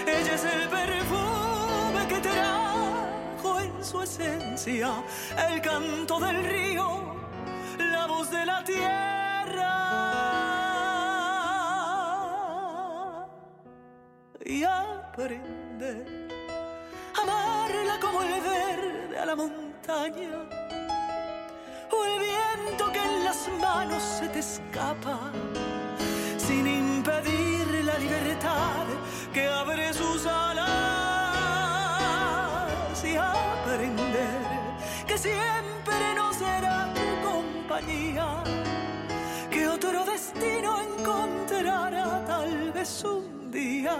Ella 0.07 0.35
es 0.35 0.45
el 0.45 0.69
perfume 0.69 2.07
que 2.09 2.19
trajo 2.19 3.61
en 3.61 3.85
su 3.85 4.03
esencia 4.03 4.93
el 5.49 5.61
canto 5.61 6.19
del 6.19 6.45
río, 6.45 7.15
la 7.79 8.07
voz 8.07 8.31
de 8.31 8.47
la 8.47 8.65
tierra. 8.65 9.77
Y 14.45 14.65
aprende 14.65 16.05
a 17.17 17.23
amarla 17.23 18.01
como 18.01 18.23
el 18.23 18.41
verde 18.41 19.19
a 19.19 19.27
la 19.27 19.37
montaña 19.37 20.70
o 21.93 22.05
el 22.05 22.19
viento 22.21 22.93
que 22.93 22.99
en 22.99 23.25
las 23.25 23.49
manos 23.61 24.03
se 24.03 24.29
te 24.29 24.39
escapa, 24.41 25.33
sin 26.39 26.67
impedir 26.67 27.85
la 27.85 27.99
libertad 27.99 28.87
que 29.33 29.47
abre 29.47 29.93
sus 29.93 30.27
alas 30.27 30.65
y 33.05 33.17
aprender 33.17 34.41
que 35.07 35.19
siempre 35.19 36.15
no 36.15 36.33
será 36.33 36.93
tu 36.95 37.29
compañía, 37.29 38.43
que 39.51 39.69
otro 39.69 40.05
destino 40.05 40.81
encontrará 40.81 42.25
tal 42.27 42.73
vez 42.73 43.05
un 43.05 43.51
día, 43.51 43.97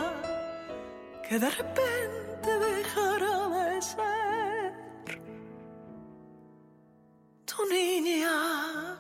que 1.29 1.39
de 1.39 1.51
repente 1.51 2.59
dejará 2.59 3.49
de 3.49 3.83
ser 3.83 4.50
niña. 7.69 8.99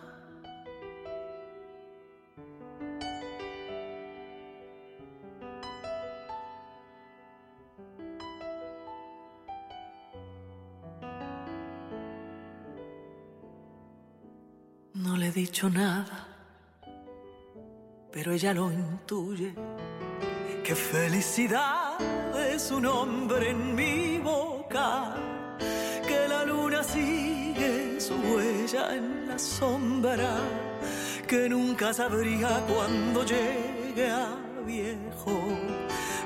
No 14.94 15.16
le 15.16 15.28
he 15.28 15.32
dicho 15.32 15.70
nada, 15.70 16.26
pero 18.12 18.32
ella 18.32 18.52
lo 18.52 18.70
intuye. 18.70 19.54
Qué 20.62 20.74
felicidad 20.74 21.98
es 22.54 22.70
un 22.70 22.86
hombre 22.86 23.50
en 23.50 23.74
mi 23.74 24.18
boca, 24.18 25.16
que 26.06 26.28
la 26.28 26.44
luna 26.44 26.84
su 26.84 26.98
en 28.72 29.26
la 29.26 29.38
sombra, 29.38 30.38
que 31.26 31.48
nunca 31.48 31.92
sabría 31.92 32.64
cuando 32.68 33.24
llegue 33.24 34.10
a 34.10 34.36
viejo 34.64 35.42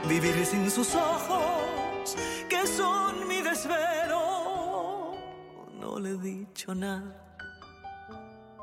vivir 0.07 0.45
sin 0.45 0.71
sus 0.71 0.95
ojos, 0.95 2.17
que 2.49 2.67
son 2.67 3.27
mi 3.27 3.41
desvelo. 3.41 5.15
No 5.81 5.99
le 5.99 6.11
he 6.11 6.19
dicho 6.19 6.75
nada 6.75 7.25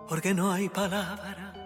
porque 0.08 0.34
no 0.34 0.52
hay 0.52 0.70
palabras 0.70 1.58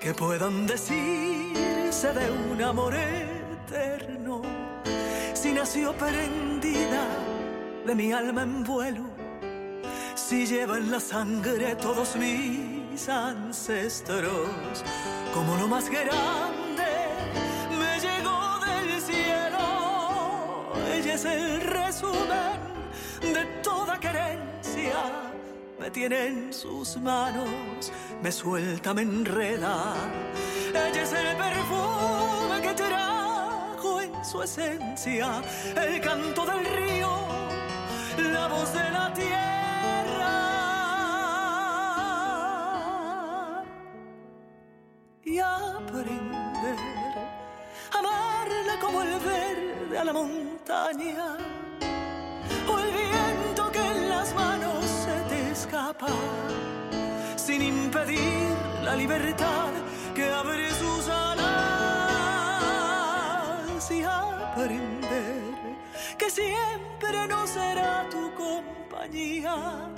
que 0.00 0.14
puedan 0.14 0.66
decirse 0.66 2.12
de 2.12 2.30
un 2.50 2.60
amor 2.62 2.94
eterno. 2.96 4.42
Si 5.34 5.52
nació 5.52 5.92
prendida 5.92 7.06
de 7.86 7.94
mi 7.94 8.12
alma 8.12 8.42
en 8.42 8.64
vuelo, 8.64 9.11
si 10.32 10.46
lleva 10.46 10.78
en 10.78 10.90
la 10.90 10.98
sangre 10.98 11.76
todos 11.76 12.16
mis 12.16 13.06
ancestros, 13.06 14.82
como 15.34 15.56
lo 15.56 15.68
más 15.68 15.90
grande 15.90 16.90
me 17.78 18.00
llegó 18.00 18.40
del 18.64 18.98
cielo. 19.02 20.72
Ella 20.90 21.14
es 21.16 21.24
el 21.26 21.60
resumen 21.60 22.58
de 23.20 23.44
toda 23.62 24.00
querencia. 24.00 24.96
Me 25.78 25.90
tiene 25.90 26.28
en 26.28 26.54
sus 26.54 26.96
manos, 26.96 27.92
me 28.22 28.32
suelta, 28.32 28.94
me 28.94 29.02
enreda. 29.02 29.94
Ella 30.70 31.02
es 31.02 31.12
el 31.12 31.36
perfume 31.36 32.56
que 32.62 32.72
trajo 32.72 34.00
en 34.00 34.24
su 34.24 34.42
esencia 34.42 35.42
el 35.76 36.00
canto 36.00 36.46
del 36.46 36.64
río, 36.64 37.10
la 38.16 38.48
voz 38.48 38.72
de 38.72 38.90
la 38.90 39.12
tierra. 39.12 39.61
Y 45.32 45.38
aprender 45.38 46.76
a 47.90 47.98
amarla 47.98 48.78
como 48.82 49.00
el 49.00 49.18
verde 49.18 49.98
a 49.98 50.04
la 50.04 50.12
montaña 50.12 51.38
o 52.68 52.78
el 52.78 52.90
viento 52.92 53.72
que 53.72 53.78
en 53.78 54.10
las 54.10 54.34
manos 54.34 54.84
se 54.84 55.22
te 55.30 55.50
escapa 55.52 56.08
sin 57.36 57.62
impedir 57.62 58.54
la 58.84 58.94
libertad 58.94 59.70
que 60.14 60.28
abre 60.28 60.70
sus 60.74 61.08
alas 61.08 61.40
y 63.90 64.02
aprender 64.02 65.54
que 66.18 66.28
siempre 66.28 67.26
no 67.26 67.46
será 67.46 68.06
tu 68.10 68.34
compañía, 68.34 69.88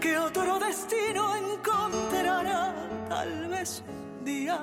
que 0.00 0.18
otro 0.18 0.58
destino 0.58 1.36
encontrará 1.36 2.74
tal 3.08 3.46
vez 3.50 3.84
día, 4.28 4.58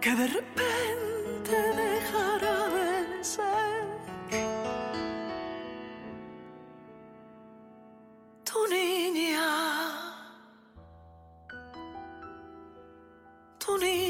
que 0.00 0.10
de 0.20 0.26
repente 0.38 1.54
dejará 1.84 2.58
de 2.76 3.24
ser. 3.34 3.84
Tu 8.48 8.58
niña, 8.74 9.48
tu 13.58 13.72
niña. 13.78 14.05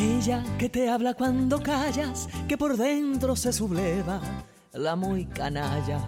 Ella 0.00 0.44
que 0.58 0.68
te 0.68 0.88
habla 0.88 1.14
cuando 1.14 1.60
callas, 1.60 2.28
que 2.46 2.56
por 2.56 2.76
dentro 2.76 3.34
se 3.34 3.52
subleva 3.52 4.20
la 4.72 4.94
muy 4.94 5.26
canalla. 5.26 6.06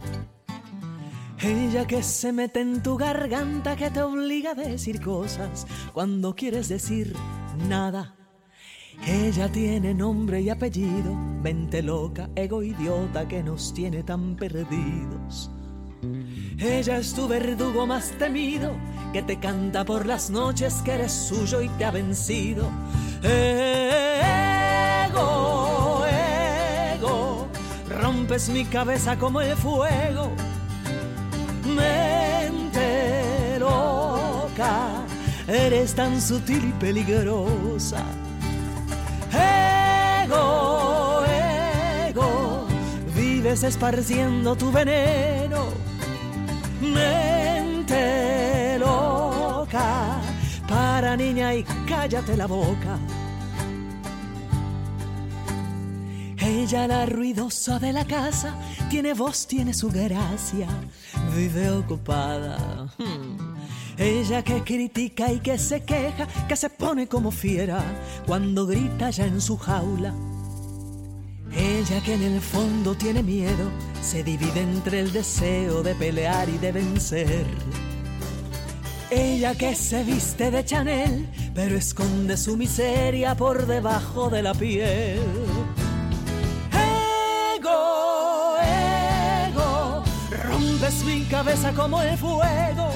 Ella 1.41 1.87
que 1.89 2.01
se 2.05 2.33
mete 2.33 2.61
en 2.61 2.85
tu 2.85 2.97
garganta, 2.97 3.75
que 3.75 3.91
te 3.91 4.01
obliga 4.01 4.53
a 4.53 4.55
decir 4.55 5.01
cosas 5.01 5.67
cuando 5.93 6.37
quieres 6.37 6.69
decir 6.69 7.17
nada. 7.69 8.15
Ella 9.09 9.51
tiene 9.51 9.93
nombre 9.93 10.41
y 10.41 10.51
apellido, 10.51 11.13
mente 11.15 11.83
loca, 11.83 12.31
ego 12.37 12.63
idiota 12.63 13.27
que 13.27 13.43
nos 13.43 13.75
tiene 13.75 14.05
tan 14.05 14.37
perdidos. 14.37 15.51
Ella 16.59 16.99
es 16.99 17.13
tu 17.13 17.27
verdugo 17.27 17.87
más 17.89 18.13
temido, 18.19 18.73
que 19.13 19.23
te 19.23 19.41
canta 19.41 19.85
por 19.85 20.07
las 20.07 20.31
noches 20.31 20.75
que 20.85 20.93
eres 20.93 21.13
suyo 21.13 21.61
y 21.61 21.69
te 21.71 21.85
ha 21.85 21.91
vencido. 21.91 22.71
Ego, 23.23 25.13
ego, 26.95 27.49
rompes 27.89 28.49
mi 28.49 28.65
cabeza 28.65 29.19
como 29.19 29.41
el 29.43 29.55
fuego. 29.57 30.33
Mente 31.67 33.59
loca, 33.59 35.05
eres 35.47 35.95
tan 35.95 36.21
sutil 36.21 36.71
y 36.71 36.73
peligrosa. 36.73 38.03
Ego, 40.25 41.23
ego, 42.09 42.67
vives 43.15 43.63
esparciendo 43.65 44.57
tu 44.57 44.73
veneno. 44.73 45.67
Mente 46.81 48.79
loca, 48.79 50.00
niña 51.01 51.55
y 51.55 51.65
cállate 51.87 52.37
la 52.37 52.47
boca. 52.47 52.99
Ella 56.39 56.87
la 56.87 57.07
ruidosa 57.07 57.79
de 57.79 57.93
la 57.93 58.05
casa, 58.05 58.55
tiene 58.89 59.15
voz, 59.15 59.47
tiene 59.47 59.73
su 59.73 59.89
gracia, 59.89 60.69
vive 61.35 61.71
ocupada. 61.71 62.87
Hmm. 62.99 63.57
Ella 63.97 64.43
que 64.43 64.63
critica 64.63 65.33
y 65.33 65.41
que 65.41 65.59
se 65.59 65.85
queja, 65.85 66.27
que 66.49 66.57
se 66.57 66.71
pone 66.71 67.07
como 67.07 67.31
fiera 67.31 67.83
cuando 68.27 68.67
grita 68.67 69.11
ya 69.11 69.27
en 69.27 69.41
su 69.41 69.57
jaula. 69.57 70.15
Ella 71.53 72.03
que 72.03 72.15
en 72.15 72.23
el 72.23 72.41
fondo 72.41 72.95
tiene 72.95 73.23
miedo, 73.23 73.71
se 74.03 74.23
divide 74.23 74.61
entre 74.61 75.01
el 75.01 75.13
deseo 75.13 75.83
de 75.83 75.95
pelear 75.95 76.49
y 76.49 76.59
de 76.59 76.73
vencer. 76.73 77.47
Ella 79.11 79.57
que 79.57 79.75
se 79.75 80.05
viste 80.05 80.53
de 80.53 80.65
Chanel, 80.65 81.29
pero 81.53 81.77
esconde 81.77 82.37
su 82.37 82.57
miseria 82.57 83.37
por 83.37 83.67
debajo 83.67 84.31
de 84.31 84.41
la 84.41 84.55
piel. 84.55 85.19
Ego, 87.57 88.57
ego, 88.63 90.05
rompes 90.45 91.03
mi 91.05 91.23
cabeza 91.25 91.73
como 91.73 92.01
el 92.03 92.17
fuego. 92.17 92.91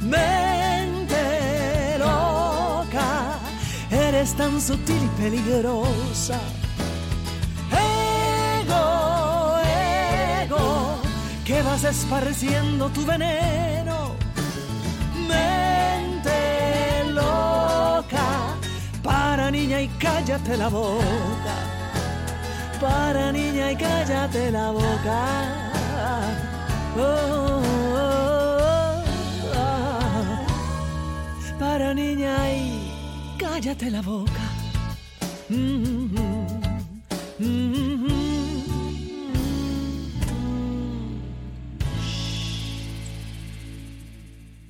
Mente 0.00 1.98
loca, 1.98 3.40
eres 3.90 4.32
tan 4.34 4.60
sutil 4.60 5.02
y 5.02 5.20
peligrosa. 5.20 6.38
Ego, 8.62 9.58
ego, 10.44 10.98
que 11.44 11.62
vas 11.62 11.82
esparciendo 11.82 12.88
tu 12.90 13.04
veneno. 13.04 13.93
Para 19.44 19.52
niña 19.58 19.82
y 19.82 19.88
cállate 19.98 20.56
la 20.56 20.68
boca. 20.70 21.54
Para 22.80 23.30
niña 23.30 23.72
y 23.72 23.76
cállate 23.76 24.50
la 24.50 24.70
boca. 24.70 25.20
Oh, 26.96 27.60
oh, 27.94 29.02
oh. 29.54 30.46
Para 31.58 31.92
niña 31.92 32.34
y 32.52 33.36
cállate 33.38 33.90
la 33.90 34.00
boca. 34.00 34.32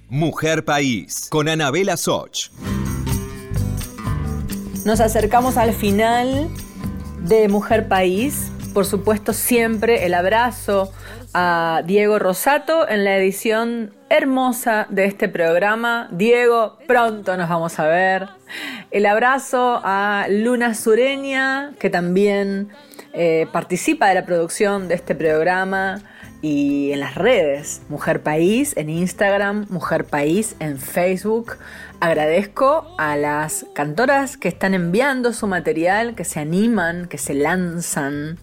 Mujer 0.08 0.64
País, 0.64 1.28
con 1.30 1.48
Anabela 1.48 1.96
Soch. 1.96 2.50
Nos 4.84 5.00
acercamos 5.00 5.56
al 5.56 5.72
final 5.72 6.50
de 7.22 7.48
Mujer 7.48 7.88
País. 7.88 8.52
Por 8.74 8.84
supuesto, 8.84 9.32
siempre 9.32 10.04
el 10.04 10.12
abrazo 10.12 10.92
a 11.32 11.80
Diego 11.86 12.18
Rosato 12.18 12.86
en 12.86 13.02
la 13.02 13.16
edición 13.16 13.94
hermosa 14.10 14.86
de 14.90 15.06
este 15.06 15.30
programa. 15.30 16.08
Diego, 16.12 16.76
pronto 16.86 17.34
nos 17.38 17.48
vamos 17.48 17.78
a 17.78 17.86
ver. 17.86 18.28
El 18.90 19.06
abrazo 19.06 19.80
a 19.82 20.26
Luna 20.28 20.74
Sureña, 20.74 21.72
que 21.78 21.88
también 21.88 22.68
eh, 23.14 23.46
participa 23.52 24.08
de 24.08 24.16
la 24.16 24.26
producción 24.26 24.86
de 24.88 24.96
este 24.96 25.14
programa 25.14 26.02
y 26.44 26.92
en 26.92 27.00
las 27.00 27.14
redes, 27.14 27.80
Mujer 27.88 28.22
País 28.22 28.76
en 28.76 28.90
Instagram, 28.90 29.64
Mujer 29.70 30.04
País 30.04 30.56
en 30.58 30.78
Facebook. 30.78 31.56
Agradezco 32.00 32.94
a 32.98 33.16
las 33.16 33.64
cantoras 33.72 34.36
que 34.36 34.48
están 34.48 34.74
enviando 34.74 35.32
su 35.32 35.46
material, 35.46 36.14
que 36.14 36.26
se 36.26 36.40
animan, 36.40 37.06
que 37.06 37.16
se 37.16 37.32
lanzan 37.32 38.36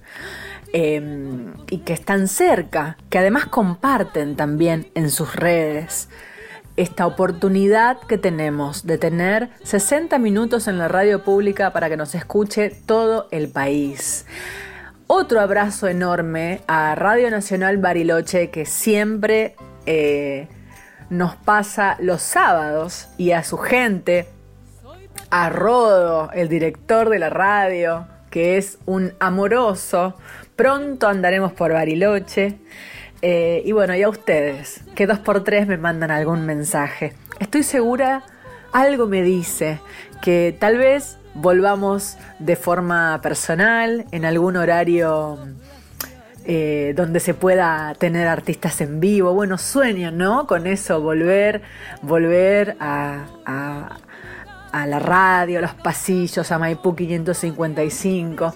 eh, 0.74 1.54
y 1.70 1.78
que 1.82 1.94
están 1.94 2.28
cerca, 2.28 2.98
que 3.12 3.20
además 3.20 3.46
comparten 3.46 4.36
también 4.36 4.90
en 4.96 5.12
sus 5.12 5.36
redes. 5.36 6.10
esta 6.78 7.06
oportunidad 7.06 8.00
que 8.08 8.18
tenemos 8.18 8.88
de 8.88 8.98
tener 8.98 9.50
60 9.64 10.18
minutos 10.18 10.68
en 10.68 10.80
la 10.80 10.88
radio 10.88 11.24
pública 11.24 11.72
para 11.72 11.88
que 11.88 11.98
nos 11.98 12.16
escuche 12.16 12.72
todo 12.88 13.28
el 13.30 13.50
país. 13.50 14.26
Otro 15.14 15.42
abrazo 15.42 15.90
enorme 15.90 16.62
a 16.68 16.96
Radio 16.96 17.30
Nacional 17.30 17.80
Bariloche 17.80 18.50
que 18.50 18.66
siempre 18.66 19.56
eh, 19.86 20.48
nos 21.10 21.36
pasa 21.36 21.98
los 22.00 22.22
sábados 22.22 23.10
y 23.18 23.32
a 23.32 23.44
su 23.44 23.58
gente, 23.58 24.26
a 25.30 25.50
Rodo, 25.50 26.32
el 26.32 26.48
director 26.48 27.10
de 27.10 27.20
la 27.20 27.30
radio, 27.30 28.08
que 28.30 28.58
es 28.58 28.80
un 28.86 29.12
amoroso. 29.20 30.16
Pronto 30.56 31.10
andaremos 31.10 31.52
por 31.52 31.74
Bariloche. 31.74 32.60
Eh, 33.22 33.64
y 33.66 33.74
bueno, 33.74 33.94
y 33.94 34.04
a 34.04 34.08
ustedes, 34.08 34.80
que 34.96 35.08
dos 35.08 35.20
por 35.20 35.44
tres 35.44 35.68
me 35.68 35.76
mandan 35.76 36.12
algún 36.12 36.46
mensaje. 36.46 37.16
Estoy 37.38 37.64
segura, 37.64 38.24
algo 38.72 39.08
me 39.08 39.24
dice 39.24 39.82
que 40.22 40.56
tal 40.58 40.78
vez 40.78 41.18
volvamos 41.34 42.18
de 42.40 42.56
forma 42.56 43.20
personal, 43.22 44.06
en 44.12 44.26
algún 44.26 44.58
horario 44.58 45.40
eh, 46.46 46.94
donde 46.96 47.20
se 47.20 47.34
pueda 47.34 47.94
tener 47.98 48.28
artistas 48.28 48.82
en 48.82 49.00
vivo. 49.00 49.34
Bueno, 49.34 49.58
sueño, 49.58 50.12
¿no? 50.12 50.48
Con 50.48 50.68
eso, 50.68 51.02
volver, 51.02 51.62
volver 52.02 52.76
a, 52.80 53.26
a 54.72 54.88
la 54.88 55.00
radio, 55.00 55.60
a 55.60 55.62
los 55.62 55.74
pasillos, 55.74 56.52
a 56.52 56.58
Maipú 56.58 56.96
555, 56.96 58.54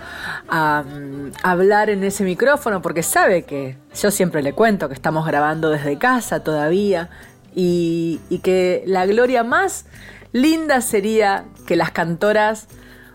a, 0.47 0.83
mm, 0.83 1.31
hablar 1.43 1.89
en 1.89 2.03
ese 2.03 2.23
micrófono, 2.23 2.81
porque 2.81 3.03
sabe 3.03 3.43
que 3.43 3.77
yo 3.95 4.11
siempre 4.11 4.41
le 4.41 4.53
cuento 4.53 4.87
que 4.87 4.93
estamos 4.93 5.25
grabando 5.25 5.69
desde 5.69 5.97
casa 5.97 6.43
todavía 6.43 7.09
y 7.57 8.19
que 8.43 8.83
la 8.85 9.05
gloria 9.05 9.43
más 9.43 9.85
linda 10.35 10.81
sería 10.81 11.45
que 11.65 11.77
las 11.77 11.91
cantoras 11.91 12.67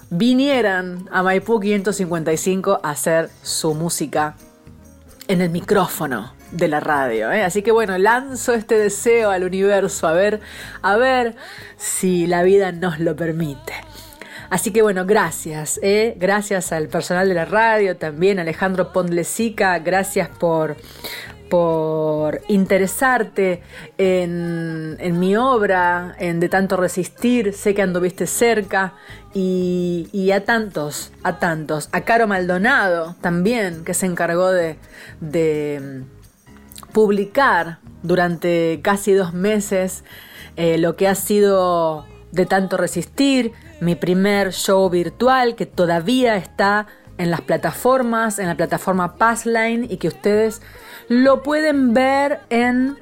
vinieran 0.08 1.06
a 1.12 1.22
Maipú 1.22 1.60
555 1.60 2.80
a 2.82 2.90
hacer 2.90 3.28
su 3.42 3.74
música 3.74 4.36
en 5.28 5.42
el 5.42 5.50
micrófono 5.50 6.32
de 6.50 6.68
la 6.68 6.80
radio. 6.80 7.30
¿eh? 7.30 7.42
Así 7.42 7.60
que 7.60 7.72
bueno, 7.72 7.98
lanzo 7.98 8.54
este 8.54 8.78
deseo 8.78 9.30
al 9.30 9.44
universo 9.44 10.08
a 10.08 10.12
ver, 10.12 10.40
a 10.80 10.96
ver 10.96 11.36
si 11.76 12.26
la 12.26 12.42
vida 12.42 12.72
nos 12.72 12.98
lo 12.98 13.14
permite. 13.16 13.74
Así 14.48 14.72
que 14.72 14.80
bueno, 14.80 15.04
gracias, 15.04 15.78
¿eh? 15.82 16.14
gracias 16.16 16.72
al 16.72 16.88
personal 16.88 17.28
de 17.28 17.34
la 17.34 17.44
radio, 17.44 17.98
también 17.98 18.38
Alejandro 18.38 18.94
Pondlesica, 18.94 19.78
gracias 19.80 20.30
por, 20.30 20.74
por 21.51 22.40
interesarte 22.48 23.62
en, 23.98 25.18
mi 25.18 25.36
obra, 25.36 26.14
en 26.18 26.40
De 26.40 26.48
tanto 26.48 26.78
resistir, 26.78 27.53
sé 27.53 27.74
que 27.74 27.82
anduviste 27.82 28.26
cerca, 28.26 28.94
y, 29.34 30.30
a 30.34 30.44
tantos, 30.44 31.12
a 31.22 31.38
tantos, 31.38 31.88
a 31.92 32.01
Caro 32.03 32.26
Maldonado 32.26 33.16
también, 33.20 33.84
que 33.84 33.92
se 33.92 34.07
encargó 34.07 34.51
de 34.51 34.78
publicar 36.92 37.78
durante 38.03 38.80
casi 38.82 39.12
dos 39.12 39.32
meses 39.32 40.05
eh, 40.57 40.78
lo 40.78 40.96
que 40.96 41.09
ha 41.09 41.14
sido 41.14 42.07
de 42.32 42.46
tanto 42.46 42.76
resistir, 42.76 43.53
mi 43.80 43.94
primer 43.94 44.53
show 44.53 44.88
virtual 44.88 45.57
que 45.57 45.66
todavía 45.66 46.36
está 46.36 46.86
en 47.18 47.30
las 47.30 47.40
plataformas, 47.40 48.38
en 48.38 48.46
la 48.46 48.57
plataforma 48.57 49.16
Passline 49.16 49.86
y 49.90 49.96
que 49.98 50.09
ustedes 50.09 50.62
lo 51.11 51.42
pueden 51.42 51.92
ver 51.92 52.40
en 52.50 52.96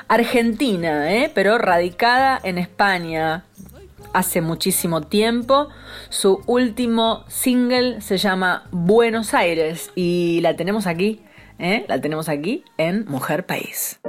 Argentina, 0.07 1.13
¿eh? 1.13 1.31
pero 1.35 1.59
radicada 1.59 2.39
en 2.43 2.57
España 2.57 3.43
hace 4.11 4.41
muchísimo 4.41 5.01
tiempo. 5.01 5.67
Su 6.09 6.41
último 6.47 7.25
single 7.27 8.01
se 8.01 8.17
llama 8.17 8.63
Buenos 8.71 9.35
Aires 9.35 9.91
y 9.93 10.39
la 10.41 10.55
tenemos 10.55 10.87
aquí, 10.87 11.21
¿eh? 11.59 11.85
la 11.87 11.99
tenemos 12.01 12.29
aquí 12.29 12.63
en 12.77 13.05
Mujer 13.05 13.45
País. 13.45 13.99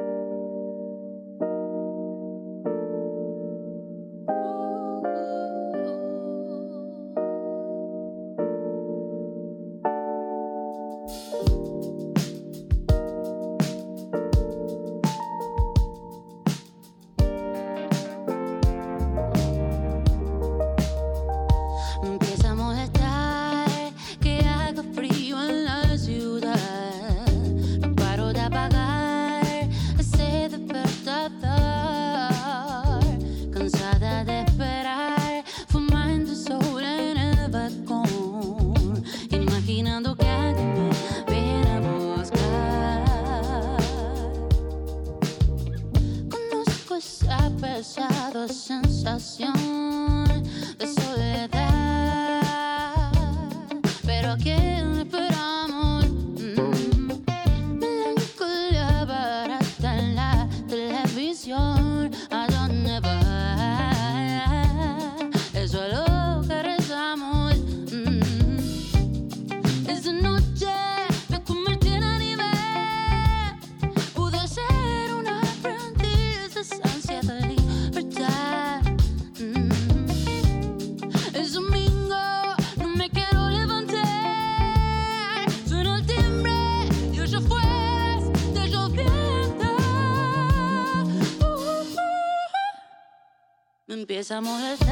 Empieza 94.38 94.84
a 94.84 94.87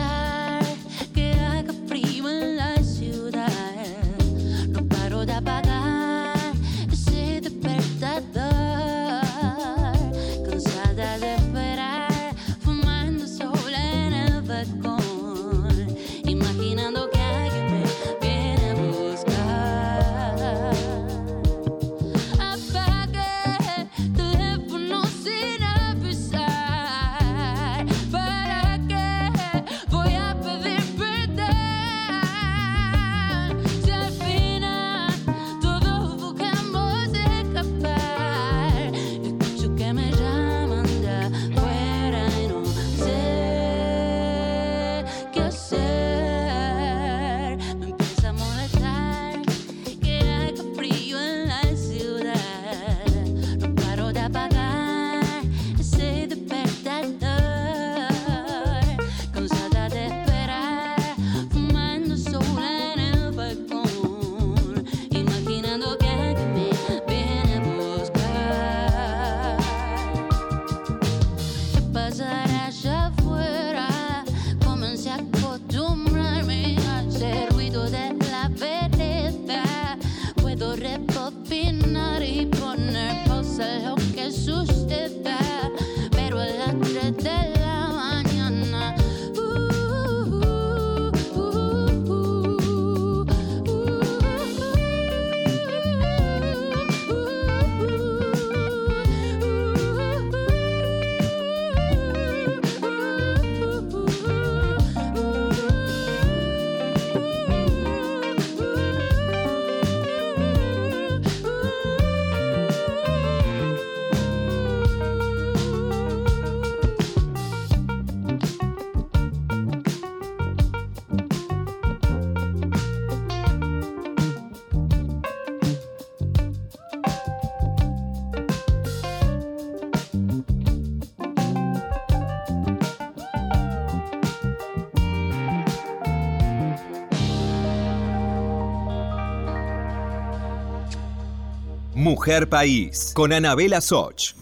Mujer 142.07 142.49
País, 142.49 143.11
con 143.17 143.33
Anabela 143.33 143.81
Soch. 143.81 144.35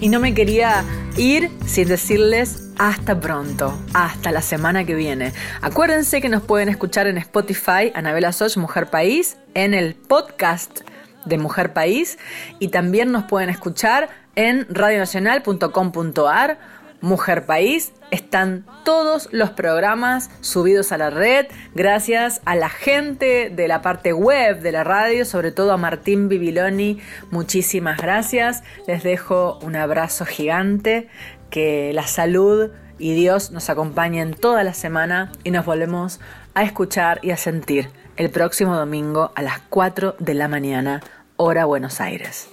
Y 0.00 0.08
no 0.08 0.20
me 0.20 0.32
quería 0.32 0.84
ir 1.16 1.50
sin 1.66 1.88
decirles 1.88 2.68
hasta 2.78 3.18
pronto, 3.18 3.76
hasta 3.92 4.30
la 4.30 4.42
semana 4.42 4.84
que 4.84 4.94
viene. 4.94 5.32
Acuérdense 5.60 6.20
que 6.20 6.28
nos 6.28 6.44
pueden 6.44 6.68
escuchar 6.68 7.08
en 7.08 7.18
Spotify, 7.18 7.90
Anabela 7.96 8.30
Soch, 8.30 8.56
Mujer 8.58 8.90
País, 8.90 9.38
en 9.54 9.74
el 9.74 9.96
podcast 9.96 10.82
de 11.24 11.36
Mujer 11.36 11.72
País 11.72 12.20
y 12.60 12.68
también 12.68 13.10
nos 13.10 13.24
pueden 13.24 13.50
escuchar 13.50 14.08
en 14.36 14.68
radionacional.com.ar 14.70 16.58
Mujer 17.00 17.46
País. 17.46 17.92
Están 18.10 18.66
todos 18.84 19.28
los 19.32 19.50
programas 19.50 20.30
subidos 20.40 20.92
a 20.92 20.98
la 20.98 21.10
red 21.10 21.46
gracias 21.74 22.40
a 22.44 22.56
la 22.56 22.68
gente 22.68 23.50
de 23.50 23.68
la 23.68 23.82
parte 23.82 24.12
web 24.12 24.60
de 24.60 24.72
la 24.72 24.84
radio, 24.84 25.24
sobre 25.24 25.52
todo 25.52 25.72
a 25.72 25.76
Martín 25.76 26.28
Bibiloni. 26.28 26.98
Muchísimas 27.30 27.98
gracias. 27.98 28.62
Les 28.86 29.02
dejo 29.02 29.58
un 29.62 29.76
abrazo 29.76 30.24
gigante. 30.24 31.08
Que 31.50 31.92
la 31.92 32.06
salud 32.06 32.70
y 32.98 33.14
Dios 33.14 33.50
nos 33.50 33.70
acompañen 33.70 34.34
toda 34.34 34.62
la 34.62 34.74
semana 34.74 35.32
y 35.42 35.50
nos 35.50 35.64
volvemos 35.64 36.20
a 36.54 36.62
escuchar 36.62 37.18
y 37.22 37.30
a 37.30 37.36
sentir 37.36 37.90
el 38.16 38.30
próximo 38.30 38.76
domingo 38.76 39.32
a 39.34 39.42
las 39.42 39.60
4 39.70 40.16
de 40.18 40.34
la 40.34 40.46
mañana, 40.46 41.02
hora 41.36 41.64
Buenos 41.64 42.00
Aires. 42.00 42.50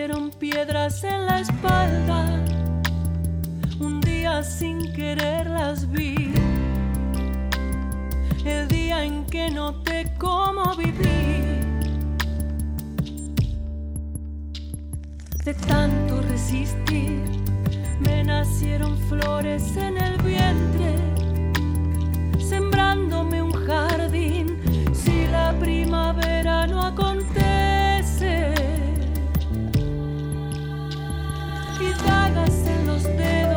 Me 0.00 0.08
nacieron 0.08 0.30
piedras 0.30 1.04
en 1.04 1.26
la 1.26 1.40
espalda. 1.40 2.24
Un 3.80 4.00
día 4.00 4.42
sin 4.42 4.94
querer 4.94 5.46
las 5.46 5.90
vi. 5.90 6.32
El 8.46 8.66
día 8.68 9.04
en 9.04 9.26
que 9.26 9.50
noté 9.50 10.10
cómo 10.18 10.74
viví. 10.74 11.42
De 15.44 15.52
tanto 15.68 16.22
resistir, 16.22 17.20
me 18.00 18.24
nacieron 18.24 18.96
flores 19.10 19.76
en 19.76 19.98
el 19.98 20.16
vientre, 20.22 20.94
sembrándome 22.38 23.42
un 23.42 23.52
jardín 23.52 24.56
si 24.94 25.26
la 25.26 25.52
primavera 25.60 26.66
no 26.66 26.80
acontece. 26.80 28.69
En 33.18 33.49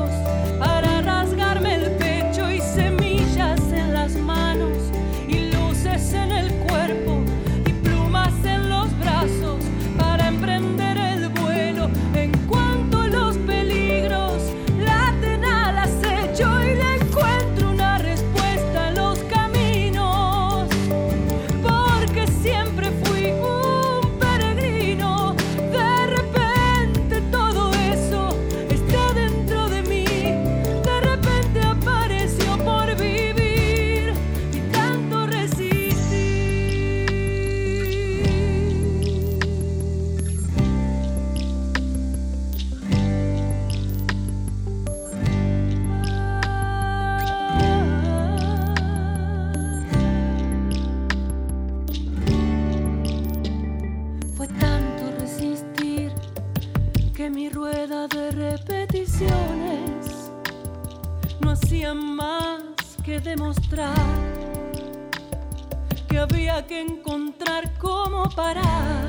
que 66.07 66.17
había 66.17 66.65
que 66.67 66.81
encontrar 66.81 67.77
cómo 67.79 68.29
parar. 68.35 69.03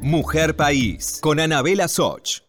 Mujer 0.00 0.54
País, 0.54 1.18
con 1.20 1.40
Anabela 1.40 1.88
Soch. 1.88 2.42